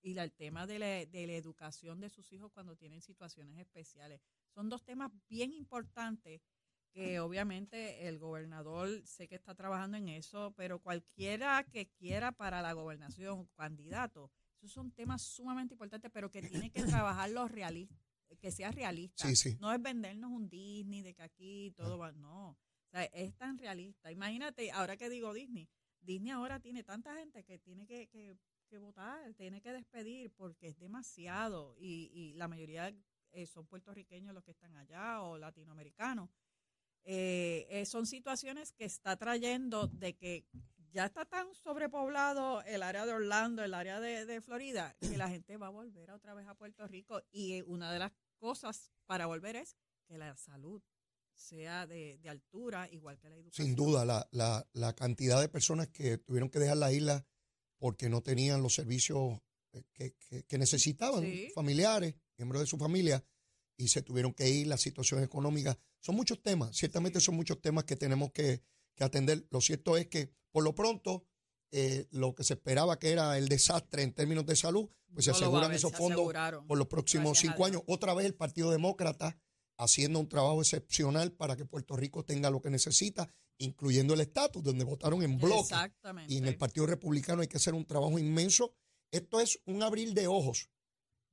y 0.02 0.18
el 0.18 0.32
tema 0.32 0.66
de 0.66 0.80
la, 0.80 0.86
de 1.06 1.28
la 1.28 1.34
educación 1.34 2.00
de 2.00 2.10
sus 2.10 2.32
hijos 2.32 2.52
cuando 2.52 2.76
tienen 2.76 3.02
situaciones 3.02 3.58
especiales. 3.60 4.22
Son 4.54 4.70
dos 4.70 4.84
temas 4.84 5.12
bien 5.28 5.54
importantes 5.54 6.42
que 6.92 7.20
obviamente 7.20 8.08
el 8.08 8.18
gobernador 8.18 8.90
sé 9.06 9.28
que 9.28 9.36
está 9.36 9.54
trabajando 9.54 9.98
en 9.98 10.10
eso, 10.10 10.54
pero 10.58 10.80
cualquiera 10.80 11.64
que 11.72 11.88
quiera 11.88 12.32
para 12.32 12.62
la 12.62 12.74
gobernación, 12.74 13.48
candidato, 13.56 14.32
esos 14.58 14.72
son 14.72 14.92
temas 14.92 15.22
sumamente 15.22 15.76
importantes, 15.76 16.12
pero 16.12 16.32
que 16.32 16.42
tiene 16.42 16.72
que 16.72 16.84
trabajarlos 16.84 17.52
realista, 17.52 17.96
que 18.40 18.52
sea 18.52 18.72
realista. 18.72 19.28
Sí, 19.28 19.36
sí. 19.36 19.58
No 19.60 19.72
es 19.72 19.82
vendernos 19.82 20.32
un 20.32 20.50
Disney 20.50 21.02
de 21.02 21.14
que 21.14 21.22
aquí 21.22 21.74
todo 21.78 21.98
va, 21.98 22.12
no. 22.12 22.58
O 22.90 22.92
sea, 22.92 23.04
es 23.06 23.36
tan 23.38 23.58
realista. 23.58 24.12
Imagínate, 24.12 24.72
ahora 24.72 24.98
que 24.98 25.10
digo 25.10 25.32
Disney, 25.32 25.70
Disney 26.02 26.32
ahora 26.32 26.60
tiene 26.60 26.84
tanta 26.84 27.16
gente 27.16 27.44
que 27.44 27.60
tiene 27.60 27.86
que, 27.86 28.08
que, 28.08 28.36
que 28.68 28.80
votar, 28.80 29.32
tiene 29.36 29.62
que 29.62 29.72
despedir 29.72 30.32
porque 30.32 30.70
es 30.70 30.80
demasiado 30.80 31.76
y, 31.78 32.10
y 32.12 32.34
la 32.34 32.48
mayoría 32.48 32.92
eh, 33.32 33.46
son 33.46 33.68
puertorriqueños 33.68 34.34
los 34.34 34.44
que 34.44 34.52
están 34.52 34.76
allá 34.76 35.22
o 35.22 35.38
latinoamericanos. 35.38 36.32
Eh, 37.04 37.68
eh, 37.70 37.86
son 37.86 38.08
situaciones 38.08 38.74
que 38.74 38.86
está 38.86 39.18
trayendo 39.18 39.88
de 39.88 40.16
que 40.16 40.46
ya 40.92 41.06
está 41.06 41.26
tan 41.26 41.54
sobrepoblado 41.54 42.64
el 42.64 42.82
área 42.82 43.06
de 43.06 43.14
Orlando, 43.14 43.64
el 43.64 43.76
área 43.76 44.00
de, 44.00 44.26
de 44.26 44.42
Florida, 44.42 44.96
que 45.00 45.16
la 45.16 45.30
gente 45.30 45.58
va 45.58 45.68
a 45.68 45.72
volver 45.72 46.10
otra 46.12 46.34
vez 46.34 46.48
a 46.48 46.56
Puerto 46.56 46.88
Rico 46.88 47.22
y 47.32 47.62
una 47.62 47.94
de 47.94 48.00
las 48.00 48.12
cosas 48.40 48.92
para 49.06 49.28
volver 49.28 49.56
es 49.56 49.78
que 50.08 50.18
la 50.18 50.36
salud 50.36 50.82
sea 51.40 51.88
de, 51.88 52.18
de 52.20 52.30
altura, 52.30 52.88
igual 52.92 53.18
que 53.20 53.30
la 53.30 53.36
educación. 53.36 53.66
Sin 53.68 53.76
duda, 53.76 54.06
la, 54.06 54.28
la, 54.32 54.68
la 54.74 54.94
cantidad 54.94 55.40
de 55.42 55.50
personas 55.50 55.88
que 55.88 56.18
tuvieron 56.18 56.50
que 56.50 56.60
dejar 56.60 56.78
la 56.78 56.92
isla 56.92 57.26
porque 57.78 58.10
no 58.10 58.22
tenían 58.22 58.62
los 58.62 58.74
servicios 58.76 59.40
eh, 59.72 59.84
que, 59.94 60.14
que- 60.16 60.44
que 60.44 60.58
necesitaban, 60.58 61.22
Sí. 61.24 61.50
familiares, 61.56 62.16
miembros 62.38 62.62
de 62.62 62.68
su 62.68 62.78
familia, 62.78 63.24
y 63.78 63.88
se 63.88 64.02
tuvieron 64.02 64.34
que 64.34 64.50
ir, 64.50 64.68
la 64.68 64.78
situación 64.78 65.24
económica. 65.24 65.78
Son 66.02 66.16
muchos 66.16 66.42
temas, 66.42 66.76
ciertamente 66.76 67.20
son 67.22 67.36
muchos 67.36 67.62
temas 67.62 67.86
que 67.86 67.96
tenemos 67.96 68.32
que, 68.32 68.62
que 68.96 69.04
atender. 69.06 69.48
Lo 69.52 69.62
cierto 69.62 69.96
es 69.96 70.08
que, 70.08 70.34
por 70.52 70.64
lo 70.64 70.76
pronto, 70.76 71.26
eh, 71.72 72.08
lo 72.12 72.34
que 72.36 72.44
se 72.44 72.56
esperaba 72.56 73.00
que 73.00 73.12
era 73.12 73.38
el 73.38 73.48
desastre 73.48 74.04
en 74.04 74.12
términos 74.14 74.46
de 74.46 74.56
salud, 74.56 74.90
pues 75.14 75.26
se 75.26 75.32
No 75.32 75.38
aseguran 75.38 75.72
esos 75.72 75.92
se 75.92 75.98
fondos 75.98 76.34
por 76.68 76.78
los 76.78 76.88
próximos 76.88 77.32
Gracias 77.34 77.54
cinco 77.54 77.66
años. 77.66 77.84
Otra 77.88 78.14
vez 78.14 78.26
el 78.26 78.36
Partido 78.36 78.70
Demócrata 78.72 79.40
haciendo 79.80 80.20
un 80.20 80.28
trabajo 80.28 80.62
excepcional 80.62 81.32
para 81.32 81.56
que 81.56 81.66
Puerto 81.66 81.96
Rico 81.96 82.24
tenga 82.24 82.50
lo 82.50 82.62
que 82.62 82.70
necesita, 82.70 83.30
incluyendo 83.58 84.14
el 84.14 84.20
estatus, 84.20 84.62
donde 84.62 84.84
votaron 84.84 85.24
en 85.24 85.38
bloque. 85.38 85.62
Exactamente. 85.62 86.32
Y 86.34 86.38
en 86.38 86.46
el 86.46 86.58
Partido 86.58 86.86
Republicano 86.86 87.42
hay 87.42 87.48
que 87.48 87.58
hacer 87.58 87.74
un 87.74 87.86
trabajo 87.86 88.20
inmenso. 88.20 88.74
Esto 89.10 89.40
es 89.40 89.60
un 89.66 89.82
abrir 89.82 90.14
de 90.14 90.28
ojos 90.28 90.70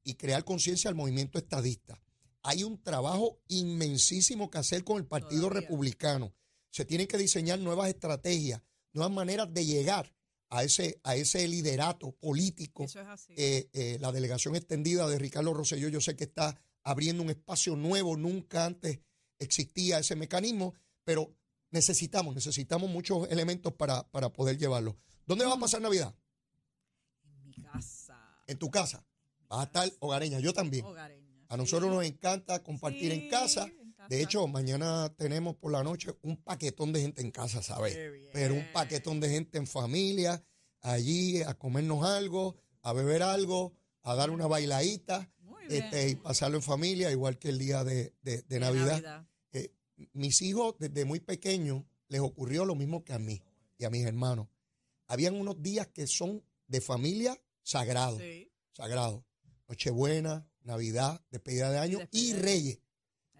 y 0.04 0.14
crear 0.14 0.44
conciencia 0.44 0.88
al 0.88 0.94
movimiento 0.94 1.38
estadista. 1.38 2.00
Hay 2.42 2.62
un 2.62 2.80
trabajo 2.80 3.40
inmensísimo 3.48 4.48
que 4.48 4.58
hacer 4.58 4.84
con 4.84 4.98
el 4.98 5.06
Partido 5.06 5.48
Todavía. 5.48 5.62
Republicano. 5.62 6.32
Se 6.70 6.84
tienen 6.84 7.08
que 7.08 7.18
diseñar 7.18 7.58
nuevas 7.58 7.88
estrategias, 7.88 8.62
nuevas 8.92 9.12
maneras 9.12 9.52
de 9.52 9.66
llegar 9.66 10.14
a 10.50 10.62
ese, 10.62 11.00
a 11.02 11.16
ese 11.16 11.48
liderato 11.48 12.12
político 12.12 12.84
Eso 12.84 13.00
es 13.00 13.08
así. 13.08 13.34
eh, 13.36 13.68
eh, 13.72 13.98
la 14.00 14.12
delegación 14.12 14.54
extendida 14.54 15.08
de 15.08 15.18
Ricardo 15.18 15.52
Rosselló, 15.52 15.88
yo 15.88 16.00
sé 16.00 16.14
que 16.14 16.24
está 16.24 16.56
abriendo 16.86 17.20
un 17.24 17.30
espacio 17.30 17.74
nuevo, 17.74 18.16
nunca 18.16 18.64
antes 18.64 19.00
existía 19.40 19.98
ese 19.98 20.14
mecanismo, 20.14 20.74
pero 21.02 21.34
necesitamos, 21.72 22.32
necesitamos 22.32 22.88
muchos 22.88 23.28
elementos 23.28 23.72
para, 23.72 24.08
para 24.10 24.32
poder 24.32 24.56
llevarlo. 24.56 24.96
¿Dónde 25.26 25.44
va 25.44 25.54
a 25.54 25.58
pasar 25.58 25.82
Navidad? 25.82 26.14
en 27.24 27.44
mi 27.44 27.52
casa. 27.54 28.16
En 28.46 28.56
tu 28.56 28.70
casa. 28.70 29.04
Vas 29.48 29.60
a 29.60 29.64
estar 29.64 29.92
hogareña, 29.98 30.38
yo 30.38 30.52
también. 30.52 30.84
Hogareña. 30.84 31.44
A 31.48 31.56
nosotros 31.56 31.90
sí. 31.90 31.96
nos 31.96 32.04
encanta 32.04 32.62
compartir 32.62 33.10
en 33.10 33.28
casa. 33.28 33.64
en 33.64 33.92
casa. 33.92 34.08
De 34.08 34.22
hecho, 34.22 34.46
mañana 34.46 35.12
tenemos 35.16 35.56
por 35.56 35.72
la 35.72 35.82
noche 35.82 36.14
un 36.22 36.36
paquetón 36.36 36.92
de 36.92 37.00
gente 37.00 37.20
en 37.20 37.32
casa, 37.32 37.62
¿sabes? 37.62 37.98
Pero 38.32 38.54
un 38.54 38.72
paquetón 38.72 39.18
de 39.18 39.28
gente 39.28 39.58
en 39.58 39.66
familia, 39.66 40.44
allí 40.82 41.42
a 41.42 41.54
comernos 41.54 42.04
algo, 42.04 42.56
a 42.82 42.92
beber 42.92 43.24
algo, 43.24 43.74
a 44.02 44.14
dar 44.14 44.30
una 44.30 44.46
bailadita. 44.46 45.28
Este, 45.68 46.08
y 46.10 46.14
pasarlo 46.16 46.56
en 46.56 46.62
familia, 46.62 47.10
igual 47.10 47.38
que 47.38 47.48
el 47.50 47.58
día 47.58 47.84
de, 47.84 48.14
de- 48.22 48.38
de 48.38 48.42
De 48.42 48.60
Navidad. 48.60 49.26
Eh, 49.52 49.72
mis 50.12 50.42
hijos, 50.42 50.74
desde 50.78 51.04
muy 51.04 51.20
pequeños, 51.20 51.84
les 52.08 52.20
ocurrió 52.20 52.64
lo 52.64 52.74
mismo 52.74 53.04
que 53.04 53.12
a 53.12 53.18
mí 53.18 53.42
y 53.78 53.84
a 53.84 53.90
mis 53.90 54.04
hermanos. 54.04 54.48
Habían 55.06 55.34
unos 55.34 55.62
días 55.62 55.86
que 55.88 56.06
son 56.06 56.42
de 56.66 56.80
familia 56.80 57.40
sagrados, 57.62 58.20
Sí. 58.20 58.50
sagrados. 58.72 59.22
Nochebuena, 59.68 60.48
Navidad, 60.62 61.24
despedida 61.30 61.70
de 61.70 61.78
año 61.78 61.98
y, 62.12 62.32
Reyes. 62.34 62.78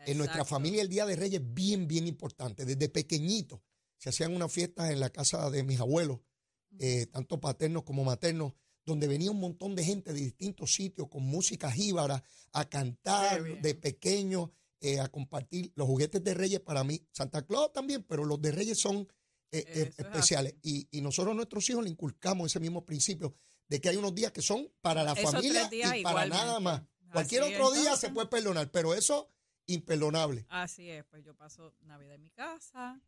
En 0.06 0.18
nuestra 0.18 0.44
familia 0.44 0.82
el 0.82 0.88
Día 0.88 1.04
de 1.06 1.16
Reyes 1.16 1.40
es 1.40 1.54
bien, 1.54 1.88
bien 1.88 2.06
importante. 2.06 2.64
Desde 2.64 2.88
pequeñito 2.88 3.62
se 3.98 4.10
hacían 4.10 4.34
unas 4.34 4.52
fiestas 4.52 4.90
en 4.90 5.00
la 5.00 5.10
casa 5.10 5.50
de 5.50 5.62
mis 5.64 5.80
abuelos, 5.80 6.20
eh, 6.78 7.06
tanto 7.06 7.40
paternos 7.40 7.82
como 7.84 8.04
maternos, 8.04 8.52
donde 8.86 9.08
venía 9.08 9.30
un 9.30 9.40
montón 9.40 9.74
de 9.74 9.84
gente 9.84 10.12
de 10.12 10.20
distintos 10.20 10.72
sitios 10.72 11.08
con 11.08 11.24
música 11.24 11.70
jíbara 11.70 12.22
a 12.52 12.64
cantar 12.68 13.42
de 13.60 13.74
pequeños, 13.74 14.50
eh, 14.80 15.00
a 15.00 15.08
compartir 15.08 15.72
los 15.74 15.86
juguetes 15.86 16.22
de 16.22 16.32
Reyes 16.32 16.60
para 16.60 16.84
mí. 16.84 17.04
Santa 17.10 17.44
Claus 17.44 17.72
también, 17.72 18.04
pero 18.04 18.24
los 18.24 18.40
de 18.40 18.52
Reyes 18.52 18.78
son 18.78 19.08
eh, 19.50 19.64
eh, 19.66 19.90
es 19.90 19.98
especiales. 19.98 20.54
Y, 20.62 20.88
y 20.90 21.00
nosotros 21.00 21.32
a 21.32 21.36
nuestros 21.36 21.68
hijos 21.68 21.82
le 21.82 21.90
inculcamos 21.90 22.46
ese 22.46 22.60
mismo 22.60 22.86
principio 22.86 23.34
de 23.68 23.80
que 23.80 23.88
hay 23.88 23.96
unos 23.96 24.14
días 24.14 24.30
que 24.32 24.42
son 24.42 24.72
para 24.80 25.02
la 25.02 25.12
Esos 25.12 25.32
familia 25.32 25.68
y 25.72 25.80
para 25.82 25.98
igualmente. 25.98 26.36
nada 26.36 26.60
más. 26.60 26.80
Así 26.80 27.10
Cualquier 27.12 27.42
es, 27.42 27.54
otro 27.54 27.72
día 27.72 27.96
se 27.96 28.10
puede 28.10 28.28
perdonar, 28.28 28.70
pero 28.70 28.94
eso 28.94 29.32
imperdonable. 29.66 30.46
Así 30.48 30.88
es, 30.88 31.04
pues 31.06 31.24
yo 31.24 31.34
paso 31.34 31.74
Navidad 31.80 32.14
en 32.14 32.22
mi 32.22 32.30
casa. 32.30 33.00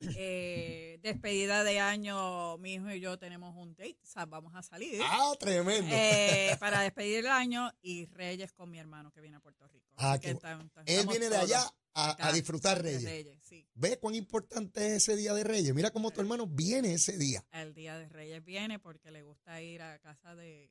Eh, 0.00 0.98
despedida 1.02 1.64
de 1.64 1.80
año, 1.80 2.58
mi 2.58 2.74
hijo 2.74 2.90
y 2.90 3.00
yo 3.00 3.18
tenemos 3.18 3.54
un 3.56 3.74
date, 3.74 3.96
o 4.02 4.06
sea, 4.06 4.26
vamos 4.26 4.54
a 4.54 4.62
salir 4.62 5.00
Ah, 5.04 5.32
tremendo. 5.38 5.94
eh, 5.94 6.56
para 6.60 6.80
despedir 6.80 7.20
el 7.20 7.26
año 7.28 7.70
y 7.82 8.06
Reyes 8.06 8.52
con 8.52 8.70
mi 8.70 8.78
hermano 8.78 9.10
que 9.12 9.20
viene 9.20 9.36
a 9.36 9.40
Puerto 9.40 9.66
Rico. 9.68 9.86
Ah, 9.96 10.18
que 10.20 10.30
estamos- 10.30 10.66
Él 10.86 11.06
viene 11.06 11.28
de 11.30 11.36
allá 11.36 11.62
a, 11.94 12.32
disfrutar 12.32 12.82
de 12.82 12.98
Reyes. 12.98 13.38
sí. 13.42 13.66
¿Ves 13.74 13.98
cuán 13.98 14.14
importante 14.14 14.86
es 14.86 14.92
ese 15.08 15.16
día 15.16 15.32
de 15.34 15.44
Reyes? 15.44 15.74
Mira 15.74 15.90
cómo 15.90 16.10
tu 16.10 16.20
hermano 16.20 16.46
viene 16.46 16.94
ese 16.94 17.16
día. 17.16 17.44
El 17.52 17.72
día 17.74 17.98
de 17.98 18.08
Reyes 18.08 18.44
viene 18.44 18.78
porque 18.78 19.10
le 19.10 19.22
gusta 19.22 19.60
ir 19.62 19.82
a 19.82 19.98
casa 20.00 20.34
de 20.34 20.70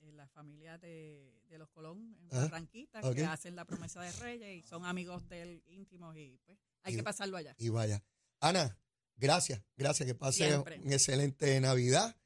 eh, 0.00 0.12
la 0.12 0.28
familia 0.28 0.76
de, 0.78 1.40
de 1.48 1.58
los 1.58 1.68
Colón 1.70 2.16
en 2.20 2.28
Ah, 2.36 2.42
Barranquita, 2.42 3.00
que 3.14 3.24
hacen 3.24 3.56
la 3.56 3.64
promesa 3.64 4.02
de 4.02 4.12
Reyes 4.12 4.62
y 4.64 4.68
son 4.68 4.84
amigos 4.84 5.26
de 5.28 5.42
él 5.42 5.62
íntimos 5.66 6.14
y 6.16 6.38
pues 6.44 6.58
hay 6.82 6.92
Y- 6.92 6.96
que 6.96 7.02
pasarlo 7.02 7.36
allá. 7.38 7.54
Y 7.58 7.68
vaya. 7.70 8.02
Ana, 8.48 8.78
gracias. 9.16 9.62
Gracias. 9.76 10.06
Que 10.06 10.14
pase 10.14 10.46
Siempre. 10.46 10.80
un 10.80 10.92
excelente 10.92 11.60
Navidad. 11.60 12.16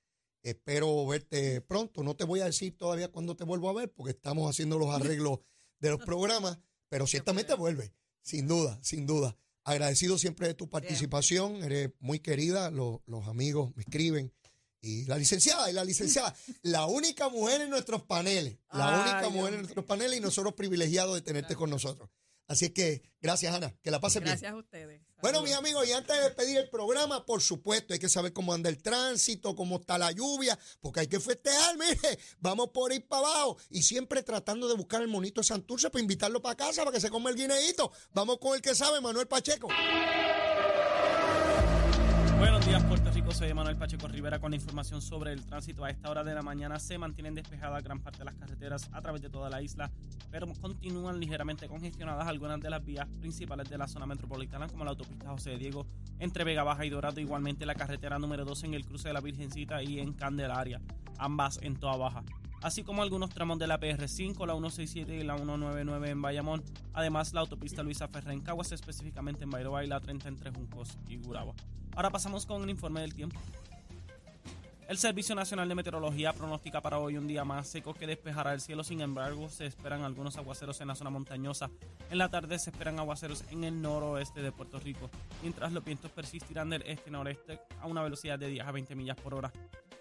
Espero 0.43 1.07
verte 1.07 1.61
pronto. 1.61 2.03
No 2.03 2.17
te 2.17 2.25
voy 2.25 2.41
a 2.41 2.47
decir 2.47 2.77
todavía 2.77 3.09
cuándo 3.09 3.37
te 3.37 3.45
vuelvo 3.45 3.69
a 3.69 3.73
ver 3.75 3.93
porque 3.93 4.13
estamos 4.13 4.49
haciendo 4.49 4.79
los 4.79 4.95
arreglos 4.95 5.41
de 5.81 5.91
los 5.91 6.01
programas, 6.01 6.59
pero 6.89 7.07
ciertamente 7.07 7.55
vuelve. 7.55 7.93
Sin 8.23 8.47
duda, 8.47 8.79
sin 8.83 9.07
duda. 9.07 9.37
Agradecido 9.65 10.17
siempre 10.19 10.47
de 10.49 10.55
tu 10.55 10.69
participación, 10.71 11.57
eres 11.63 11.91
muy 12.01 12.21
querida, 12.21 12.71
lo- 12.71 13.03
los 13.07 13.27
amigos 13.29 13.75
me 13.77 13.83
escriben. 13.83 14.33
Y 14.81 15.05
la 15.07 15.19
licenciada, 15.19 15.69
y 15.71 15.75
la 15.75 15.85
licenciada, 15.85 16.35
la 16.63 16.87
única 16.87 17.29
mujer 17.29 17.61
en 17.63 17.71
nuestros 17.71 18.03
paneles, 18.05 18.59
la 18.73 18.95
Ay, 19.05 19.11
única 19.11 19.29
mujer 19.29 19.55
en 19.55 19.61
nuestros 19.61 19.85
paneles 19.85 20.19
y 20.19 20.21
nosotros 20.21 20.55
privilegiados 20.55 21.17
de 21.17 21.23
tenerte 21.23 21.55
con 21.57 21.69
nosotros. 21.69 22.09
Así 22.49 22.65
es 22.65 22.71
que 22.73 23.03
gracias, 23.21 23.55
Ana, 23.55 23.75
que 23.83 23.91
la 23.91 24.01
pases 24.01 24.23
bien. 24.23 24.33
Gracias 24.33 24.53
a 24.53 24.57
ustedes. 24.57 25.03
Bueno, 25.21 25.43
mis 25.43 25.53
amigos, 25.53 25.87
y 25.87 25.93
antes 25.93 26.17
de 26.17 26.23
despedir 26.23 26.57
el 26.57 26.71
programa, 26.71 27.27
por 27.27 27.43
supuesto, 27.43 27.93
hay 27.93 27.99
que 27.99 28.09
saber 28.09 28.33
cómo 28.33 28.55
anda 28.55 28.71
el 28.71 28.81
tránsito, 28.83 29.55
cómo 29.55 29.77
está 29.77 29.99
la 29.99 30.13
lluvia, 30.13 30.59
porque 30.81 31.01
hay 31.01 31.09
que 31.09 31.21
festejar, 31.21 31.77
mire, 31.79 32.19
vamos 32.41 32.71
por 32.71 32.91
ir 32.93 33.07
para 33.07 33.27
abajo 33.27 33.59
y 33.69 33.83
siempre 33.83 34.23
tratando 34.23 34.67
de 34.67 34.77
buscar 34.77 35.03
el 35.03 35.09
monito 35.09 35.43
de 35.43 35.47
Santurce 35.47 35.91
para 35.91 36.01
invitarlo 36.01 36.41
para 36.41 36.57
casa 36.57 36.85
para 36.85 36.95
que 36.95 37.01
se 37.01 37.11
coma 37.11 37.29
el 37.29 37.37
guineíto. 37.37 37.93
Vamos 38.13 38.39
con 38.39 38.57
el 38.57 38.63
que 38.63 38.75
sabe, 38.75 39.01
Manuel 39.03 39.29
Pacheco. 39.29 39.69
Soy 43.39 43.55
Manuel 43.55 43.77
Pacheco 43.77 44.09
Rivera 44.09 44.41
con 44.41 44.51
la 44.51 44.57
información 44.57 45.01
sobre 45.01 45.33
el 45.33 45.47
tránsito. 45.47 45.85
A 45.85 45.91
esta 45.91 46.11
hora 46.11 46.25
de 46.25 46.35
la 46.35 46.43
mañana 46.43 46.81
se 46.81 46.99
mantienen 46.99 47.37
despejadas 47.37 47.85
gran 47.85 48.01
parte 48.01 48.19
de 48.19 48.25
las 48.25 48.35
carreteras 48.35 48.91
a 48.93 49.01
través 49.01 49.23
de 49.23 49.31
toda 49.31 49.49
la 49.49 49.63
isla, 49.63 49.93
pero 50.29 50.49
continúan 50.61 51.21
ligeramente 51.21 51.69
congestionadas 51.69 52.27
algunas 52.27 52.61
de 52.61 52.69
las 52.69 52.85
vías 52.85 53.07
principales 53.21 53.71
de 53.71 53.79
la 53.79 53.87
zona 53.87 54.07
metropolitana, 54.07 54.67
como 54.67 54.83
la 54.83 54.91
autopista 54.91 55.31
José 55.31 55.57
Diego 55.57 55.87
entre 56.19 56.43
Vega 56.43 56.65
Baja 56.65 56.85
y 56.85 56.91
Dorado. 56.91 57.21
Igualmente 57.21 57.65
la 57.65 57.77
carretera 57.77 58.19
número 58.19 58.45
2 58.45 58.65
en 58.65 58.75
el 58.75 58.85
cruce 58.85 59.07
de 59.07 59.15
la 59.15 59.21
Virgencita 59.21 59.85
y 59.85 60.01
en 60.01 60.15
Candelaria, 60.15 60.81
ambas 61.17 61.61
en 61.63 61.77
toda 61.77 61.97
baja. 61.97 62.25
Así 62.61 62.83
como 62.83 63.03
algunos 63.03 63.31
tramos 63.31 63.59
de 63.59 63.67
la 63.67 63.79
PR5, 63.79 64.47
la 64.47 64.55
167 64.55 65.17
y 65.17 65.23
la 65.23 65.37
199 65.37 66.11
en 66.11 66.23
Bayamón. 66.23 66.65
Además, 66.93 67.33
la 67.33 67.41
autopista 67.41 67.83
Luisa 67.83 68.09
Ferrer 68.09 68.33
en 68.33 68.41
Caguas, 68.41 68.73
específicamente 68.73 69.45
en 69.45 69.51
Bairoa 69.51 69.85
y 69.85 69.87
la 69.87 70.01
30 70.01 70.29
entre 70.29 70.51
Juncos 70.51 70.99
y 71.09 71.17
Guragua. 71.19 71.55
Ahora 71.95 72.11
pasamos 72.11 72.47
con 72.47 72.63
el 72.63 72.71
informe 72.71 73.01
del 73.01 73.15
tiempo. 73.15 73.39
El 74.89 74.97
Servicio 74.97 75.35
Nacional 75.35 75.69
de 75.69 75.75
Meteorología 75.75 76.33
pronostica 76.33 76.81
para 76.81 76.99
hoy 76.99 77.19
un 77.19 77.27
día 77.27 77.45
más 77.45 77.69
seco 77.69 77.93
que 77.93 78.07
despejará 78.07 78.55
el 78.55 78.61
cielo. 78.63 78.83
Sin 78.83 79.03
embargo, 79.03 79.51
se 79.51 79.67
esperan 79.67 80.03
algunos 80.03 80.39
aguaceros 80.39 80.81
en 80.81 80.89
la 80.89 80.95
zona 80.95 81.11
montañosa. 81.11 81.71
En 82.11 82.17
la 82.17 82.31
tarde 82.31 82.59
se 82.59 82.71
esperan 82.71 82.99
aguaceros 82.99 83.45
en 83.51 83.65
el 83.65 83.83
noroeste 83.83 84.41
de 84.41 84.51
Puerto 84.51 84.81
Rico, 84.81 85.11
mientras 85.43 85.73
los 85.73 85.85
vientos 85.85 86.11
persistirán 86.11 86.71
del 86.71 86.83
este-noreste 86.83 87.61
a 87.83 87.87
una 87.87 88.03
velocidad 88.03 88.39
de 88.39 88.49
10 88.49 88.67
a 88.67 88.73
20 88.73 88.95
millas 88.95 89.17
por 89.19 89.35
hora. 89.35 89.53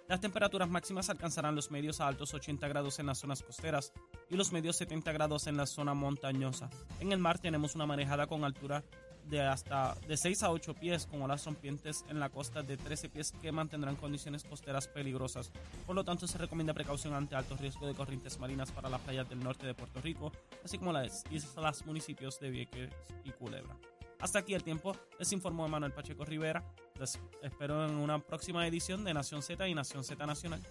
Las 0.08 0.22
temperaturas 0.22 0.70
máximas 0.70 1.10
alcanzarán 1.10 1.56
los 1.56 1.70
medios 1.70 2.00
a 2.00 2.08
altos 2.08 2.34
80 2.34 2.66
grados 2.70 3.00
en 3.00 3.08
las 3.08 3.18
zonas 3.18 3.44
costeras 3.44 3.92
y 4.30 4.38
los 4.38 4.54
medios 4.54 4.78
70 4.78 5.12
grados 5.12 5.48
en 5.48 5.58
la 5.58 5.66
zona 5.66 5.94
montañosa. 5.94 6.70
En 7.02 7.12
el 7.12 7.20
mar 7.20 7.40
tenemos 7.40 7.76
una 7.76 7.86
marejada 7.86 8.26
con 8.26 8.46
altura 8.46 8.86
de 9.26 9.42
hasta 9.42 9.96
de 10.08 10.16
6 10.16 10.44
a 10.44 10.52
8 10.52 10.76
pies 10.76 11.08
con 11.08 11.22
olas 11.22 11.44
rompientes 11.44 12.06
en 12.08 12.22
la 12.22 12.30
costa 12.30 12.64
de 12.64 12.78
13 12.78 13.10
pies 13.10 13.34
que 13.42 13.52
mantendrán 13.52 13.98
condiciones 13.98 14.46
costeras 14.46 14.88
peligrosas. 14.88 15.52
Por 15.86 15.96
lo 15.96 16.06
tanto, 16.06 16.26
se 16.26 16.38
recomienda 16.38 16.74
precaución 16.74 17.14
ante 17.14 17.36
alto 17.36 17.58
riesgo 17.58 17.86
de 17.86 17.94
corrientes 17.94 18.40
marinas 18.40 18.72
para 18.72 18.88
las 18.90 19.02
playas 19.02 19.28
del 19.28 19.44
norte 19.44 19.66
de 19.66 19.74
Puerto 19.74 20.00
Rico, 20.00 20.32
así 20.64 20.78
como 20.78 20.94
las 20.94 21.26
islas 21.32 21.86
municipios 21.86 22.40
de 22.40 22.50
Vieques 22.50 22.90
y 23.26 23.32
Culebra. 23.32 23.76
Hasta 24.20 24.40
aquí 24.40 24.56
el 24.56 24.64
tiempo, 24.64 24.96
les 25.20 25.32
informó 25.32 25.68
Manuel 25.68 25.94
Pacheco 25.94 26.26
Rivera. 26.26 26.64
Les 27.00 27.20
espero 27.44 27.86
en 27.86 27.96
una 27.96 28.20
próxima 28.20 28.68
edición 28.68 29.04
de 29.04 29.14
Nación 29.14 29.44
Z 29.44 29.68
y 29.68 29.76
Nación 29.76 30.04
Z 30.04 30.26
Nacional. 30.26 30.62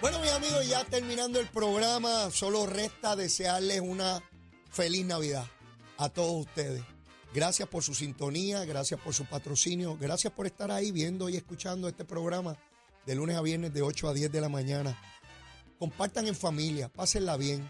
Bueno, 0.00 0.18
mis 0.20 0.32
amigos, 0.32 0.66
ya 0.66 0.84
terminando 0.86 1.38
el 1.38 1.46
programa, 1.48 2.30
solo 2.30 2.64
resta 2.64 3.14
desearles 3.14 3.80
una 3.80 4.22
feliz 4.70 5.04
Navidad 5.04 5.44
a 5.98 6.08
todos 6.08 6.46
ustedes. 6.46 6.82
Gracias 7.34 7.68
por 7.68 7.82
su 7.82 7.94
sintonía, 7.94 8.64
gracias 8.64 8.98
por 8.98 9.12
su 9.12 9.26
patrocinio, 9.26 9.96
gracias 10.00 10.32
por 10.32 10.46
estar 10.46 10.70
ahí 10.70 10.90
viendo 10.90 11.28
y 11.28 11.36
escuchando 11.36 11.86
este 11.86 12.04
programa 12.04 12.56
de 13.04 13.14
lunes 13.14 13.36
a 13.36 13.42
viernes 13.42 13.74
de 13.74 13.82
8 13.82 14.08
a 14.08 14.14
10 14.14 14.32
de 14.32 14.40
la 14.40 14.48
mañana. 14.48 14.98
Compartan 15.80 16.26
en 16.26 16.34
familia, 16.34 16.90
pásenla 16.90 17.38
bien, 17.38 17.66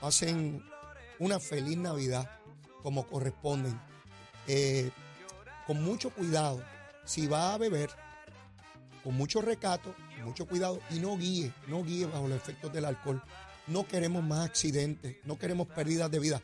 pasen 0.00 0.64
una 1.18 1.38
feliz 1.38 1.76
Navidad 1.76 2.26
como 2.82 3.06
corresponden. 3.06 3.78
Eh, 4.46 4.90
con 5.66 5.84
mucho 5.84 6.08
cuidado, 6.08 6.64
si 7.04 7.26
va 7.26 7.52
a 7.52 7.58
beber, 7.58 7.90
con 9.04 9.14
mucho 9.14 9.42
recato, 9.42 9.94
con 10.16 10.24
mucho 10.24 10.46
cuidado 10.46 10.80
y 10.88 11.00
no 11.00 11.18
guíe, 11.18 11.52
no 11.66 11.84
guíe 11.84 12.06
bajo 12.06 12.28
los 12.28 12.38
efectos 12.38 12.72
del 12.72 12.86
alcohol. 12.86 13.22
No 13.66 13.86
queremos 13.86 14.24
más 14.24 14.48
accidentes, 14.48 15.18
no 15.26 15.38
queremos 15.38 15.68
pérdidas 15.68 16.10
de 16.10 16.18
vida. 16.18 16.42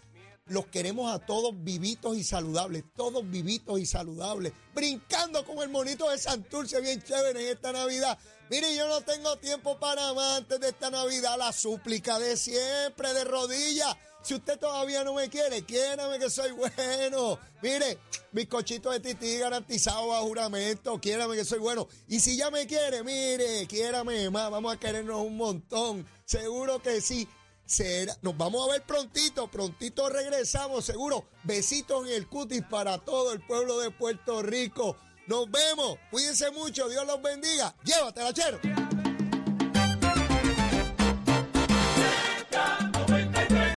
Los 0.49 0.67
queremos 0.67 1.13
a 1.13 1.19
todos 1.19 1.53
vivitos 1.65 2.17
y 2.17 2.23
saludables, 2.23 2.85
todos 2.95 3.29
vivitos 3.29 3.81
y 3.81 3.87
saludables, 3.87 4.53
brincando 4.73 5.45
con 5.45 5.59
el 5.59 5.69
monito 5.69 6.09
de 6.09 6.19
Santurce 6.19 6.81
bien 6.81 7.03
chévere 7.03 7.43
en 7.43 7.57
esta 7.57 7.73
Navidad. 7.73 8.17
Mire, 8.49 8.77
yo 8.77 8.87
no 8.87 9.01
tengo 9.01 9.37
tiempo 9.39 9.77
para 9.81 10.15
más 10.15 10.39
antes 10.39 10.61
de 10.61 10.69
esta 10.69 10.89
Navidad, 10.89 11.37
la 11.37 11.53
súplica 11.53 12.21
de 12.21 12.37
siempre, 12.37 13.13
de 13.13 13.25
rodillas. 13.25 13.97
Si 14.23 14.35
usted 14.35 14.57
todavía 14.57 15.03
no 15.03 15.15
me 15.15 15.29
quiere, 15.29 15.65
quiérame 15.65 16.21
que 16.21 16.31
soy 16.31 16.53
bueno. 16.53 17.41
Mire, 17.61 17.99
bizcochito 18.31 18.93
de 18.93 19.01
tití 19.01 19.39
garantizado 19.39 20.15
a 20.15 20.21
juramento, 20.21 21.01
quiérame 21.01 21.35
que 21.35 21.45
soy 21.45 21.59
bueno. 21.59 21.89
Y 22.07 22.21
si 22.21 22.37
ya 22.37 22.53
me 22.53 22.69
quiere, 22.69 23.03
mire, 23.03 23.67
quiérame 23.67 24.31
más, 24.31 24.49
vamos 24.51 24.75
a 24.75 24.79
querernos 24.79 25.25
un 25.25 25.37
montón. 25.37 26.07
Seguro 26.25 26.81
que 26.81 27.01
sí. 27.01 27.27
Será- 27.67 28.17
nos 28.23 28.37
vamos 28.37 28.67
a 28.69 28.73
ver 28.73 28.83
prontito, 28.83 29.49
prontito 29.51 30.09
regresamos, 30.09 30.85
seguro. 30.85 31.27
Besitos 31.43 32.07
en 32.07 32.13
el 32.15 32.29
cutis 32.29 32.63
para 32.71 32.99
todo 32.99 33.33
el 33.33 33.45
pueblo 33.45 33.81
de 33.81 33.91
Puerto 33.91 34.43
Rico. 34.43 34.97
Nos 35.27 35.51
vemos, 35.51 35.99
cuídense 36.11 36.51
mucho, 36.53 36.89
Dios 36.89 37.05
los 37.07 37.21
bendiga. 37.21 37.75
Llévatela, 37.85 38.33
chero. 38.33 38.61